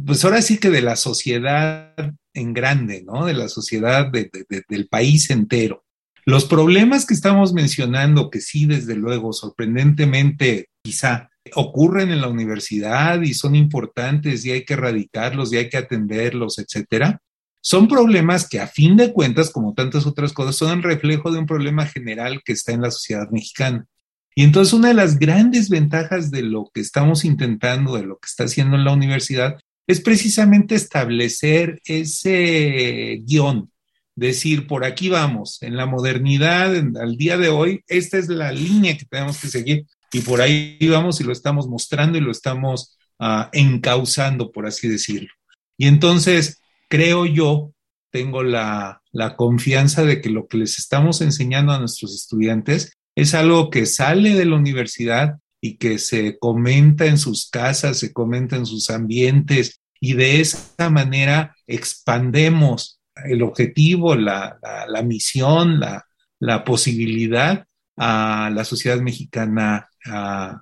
pues 0.07 0.25
ahora 0.25 0.43
sí 0.43 0.59
que 0.59 0.71
de 0.71 0.83
la 0.83 0.95
sociedad 0.95 2.15
en 2.35 2.53
grande, 2.53 3.03
¿no? 3.07 3.27
De 3.27 3.35
la 3.35 3.49
sociedad 3.49 4.11
del 4.11 4.89
país 4.89 5.31
entero. 5.31 5.85
Los 6.27 6.45
problemas 6.47 7.07
que 7.07 7.15
estamos 7.15 7.53
mencionando, 7.53 8.31
que 8.31 8.41
sí, 8.41 8.67
desde 8.67 8.97
luego, 8.97 9.33
sorprendentemente, 9.33 10.69
quizá 10.83 11.31
ocurren 11.55 12.11
en 12.11 12.21
la 12.21 12.29
universidad 12.29 13.21
y 13.23 13.35
son 13.35 13.55
importantes 13.55 14.45
y 14.45 14.51
hay 14.51 14.65
que 14.65 14.75
erradicarlos 14.75 15.53
y 15.53 15.59
hay 15.59 15.69
que 15.69 15.77
atenderlos, 15.77 16.59
etcétera, 16.59 17.21
son 17.61 17.89
problemas 17.89 18.49
que 18.49 18.61
a 18.61 18.67
fin 18.67 18.97
de 18.97 19.13
cuentas, 19.13 19.51
como 19.51 19.75
tantas 19.75 20.07
otras 20.07 20.33
cosas, 20.33 20.57
son 20.57 20.71
el 20.79 20.83
reflejo 20.83 21.31
de 21.31 21.39
un 21.39 21.47
problema 21.47 21.87
general 21.87 22.43
que 22.45 22.53
está 22.53 22.73
en 22.73 22.83
la 22.83 22.91
sociedad 22.91 23.31
mexicana. 23.31 23.87
Y 24.35 24.43
entonces 24.45 24.75
una 24.75 24.89
de 24.89 24.95
las 24.95 25.19
grandes 25.19 25.69
ventajas 25.71 26.31
de 26.31 26.43
lo 26.43 26.71
que 26.75 26.81
estamos 26.81 27.25
intentando, 27.25 27.97
de 27.97 28.05
lo 28.05 28.19
que 28.19 28.27
está 28.27 28.45
haciendo 28.45 28.77
en 28.77 28.85
la 28.85 28.93
universidad, 28.93 29.59
es 29.87 30.01
precisamente 30.01 30.75
establecer 30.75 31.81
ese 31.85 33.21
guion, 33.23 33.71
decir, 34.17 34.67
por 34.67 34.85
aquí 34.85 35.09
vamos, 35.09 35.63
en 35.63 35.77
la 35.77 35.87
modernidad, 35.87 36.75
al 37.01 37.17
día 37.17 37.37
de 37.37 37.49
hoy, 37.49 37.83
esta 37.89 38.19
es 38.19 38.29
la 38.29 38.53
línea 38.53 38.97
que 38.97 39.05
tenemos 39.05 39.41
que 39.41 39.49
seguir 39.49 39.87
y 40.13 40.21
por 40.21 40.41
ahí 40.41 40.79
vamos 40.89 41.21
y 41.21 41.25
lo 41.25 41.33
estamos 41.33 41.67
mostrando 41.67 42.17
y 42.17 42.21
lo 42.21 42.31
estamos 42.31 42.97
uh, 43.19 43.49
encauzando, 43.53 44.53
por 44.53 44.67
así 44.67 44.89
decirlo. 44.89 45.31
Y 45.77 45.87
entonces, 45.87 46.61
creo 46.89 47.27
yo, 47.27 47.73
tengo 48.11 48.45
la, 48.45 49.03
la 49.11 49.35
confianza 49.35 50.05
de 50.05 50.21
que 50.21 50.31
lo 50.31 50.47
que 50.47 50.59
les 50.59 50.79
estamos 50.79 51.21
enseñando 51.21 51.73
a 51.73 51.81
nuestros 51.81 52.15
estudiantes 52.15 52.93
es 53.17 53.35
algo 53.35 53.71
que 53.71 53.87
sale 53.87 54.35
de 54.35 54.45
la 54.45 54.57
universidad 54.57 55.39
y 55.65 55.79
que 55.79 55.99
se 55.99 56.39
comenta 56.39 57.07
en 57.07 57.17
sus 57.17 57.49
casas, 57.49 57.99
se 57.99 58.13
comenta 58.13 58.55
en 58.55 58.67
sus 58.67 58.91
ambientes 58.91 59.81
y 59.99 60.13
de 60.13 60.43
esa 60.43 60.91
manera 60.91 61.57
expandemos 61.67 63.01
el 63.25 63.41
objetivo, 63.41 64.15
la, 64.15 64.59
misión, 65.07 65.81
la, 65.81 66.65
posibilidad 66.67 67.65
a 67.97 68.51
la 68.53 68.63
sociedad 68.67 69.01
mexicana 69.01 69.89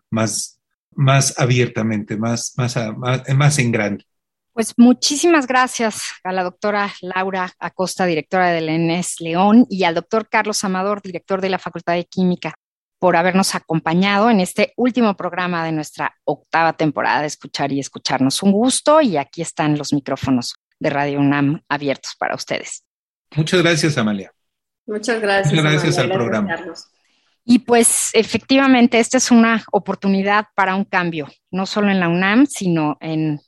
más, 0.09 0.61
más 0.93 1.37
abiertamente, 1.37 2.17
más, 2.17 2.55
más, 2.57 2.77
más, 3.37 3.59
en 3.59 3.73
grande. 3.73 4.05
Pues 4.53 4.73
muchísimas 4.77 5.49
gracias 5.49 6.12
a 6.23 6.31
la 6.31 6.45
doctora 6.45 6.95
Laura 7.01 7.53
Acosta, 7.59 8.07
directora 8.07 8.53
del 8.53 8.69
ENES 8.69 9.17
León, 9.19 9.67
y 9.69 9.83
al 9.83 9.97
doctor 9.97 10.29
Carlos 10.29 10.62
Amador, 10.62 11.03
director 11.03 11.41
de 11.41 11.49
la 11.49 11.59
Facultad 11.59 11.95
de 11.95 12.05
Química 12.05 12.55
por 13.03 13.17
habernos 13.17 13.57
acompañado 13.57 14.31
en 14.31 14.38
este 14.38 14.75
último 14.77 15.17
programa 15.17 15.65
de 15.65 15.73
nuestra 15.73 16.15
octava 16.23 16.75
temporada 16.75 17.23
de 17.23 17.27
Escuchar 17.27 17.73
y 17.73 17.81
Escucharnos. 17.81 18.45
Un 18.45 18.53
gusto 18.53 19.01
y 19.01 19.17
aquí 19.17 19.43
están 19.43 19.77
los 19.77 19.93
micrófonos 19.93 20.55
de 20.79 20.88
Radio 20.88 21.19
UNAM 21.19 21.65
abiertos 21.69 22.15
para 22.17 22.37
ustedes. 22.37 22.85
Muchas 23.35 23.61
gracias, 23.61 23.99
Amalia. 23.99 24.33
Muchas 24.87 25.21
gracias. 25.21 25.53
Muchas 25.53 25.73
gracias 25.73 25.99
al 25.99 26.12
programa. 26.12 26.57
Y 27.45 27.59
pues 27.59 28.11
efectivamente, 28.12 29.01
esta 29.01 29.17
es 29.17 29.33
una 29.33 29.65
oportunidad 29.73 30.47
para 30.55 30.77
un 30.77 30.85
cambio, 30.85 31.27
no 31.51 31.67
solo 31.67 31.91
en 31.91 31.99
la 31.99 32.09
UNAM, 32.09 32.47
sino 32.47 32.99
en, 33.01 33.41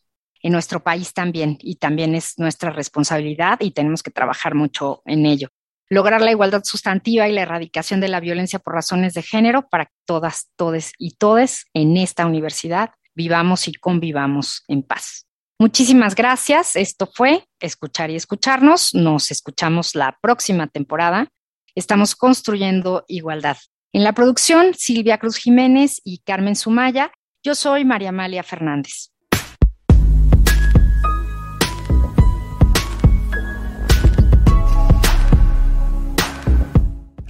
en 0.43 0.53
nuestro 0.53 0.83
país 0.83 1.13
también. 1.13 1.59
Y 1.61 1.77
también 1.77 2.17
es 2.17 2.41
nuestra 2.41 2.71
responsabilidad 2.71 3.59
y 3.61 3.71
tenemos 3.71 4.03
que 4.03 4.11
trabajar 4.11 4.57
mucho 4.57 5.01
en 5.05 5.27
ello 5.27 5.49
lograr 5.95 6.21
la 6.21 6.31
igualdad 6.31 6.63
sustantiva 6.65 7.29
y 7.29 7.33
la 7.33 7.43
erradicación 7.43 8.01
de 8.01 8.09
la 8.09 8.21
violencia 8.21 8.59
por 8.59 8.75
razones 8.75 9.15
de 9.15 9.23
género 9.23 9.69
para 9.69 9.87
que 9.87 9.95
todas, 10.05 10.49
todes 10.57 10.93
y 10.99 11.17
todes 11.17 11.67
en 11.73 11.97
esta 11.97 12.27
universidad 12.27 12.91
vivamos 13.15 13.69
y 13.69 13.75
convivamos 13.75 14.65
en 14.69 14.83
paz. 14.83 15.27
Muchísimas 15.59 16.15
gracias. 16.15 16.77
Esto 16.77 17.07
fue 17.07 17.47
Escuchar 17.61 18.11
y 18.11 18.17
Escucharnos. 18.17 18.95
Nos 18.95 19.31
escuchamos 19.31 19.95
la 19.95 20.19
próxima 20.21 20.67
temporada. 20.67 21.29
Estamos 21.75 22.15
construyendo 22.17 23.05
igualdad. 23.09 23.57
En 23.93 24.03
la 24.03 24.13
producción, 24.13 24.75
Silvia 24.75 25.19
Cruz 25.19 25.37
Jiménez 25.37 26.01
y 26.05 26.19
Carmen 26.19 26.57
Sumaya. 26.57 27.13
Yo 27.45 27.55
soy 27.55 27.85
María 27.85 28.09
Amalia 28.09 28.43
Fernández. 28.43 29.14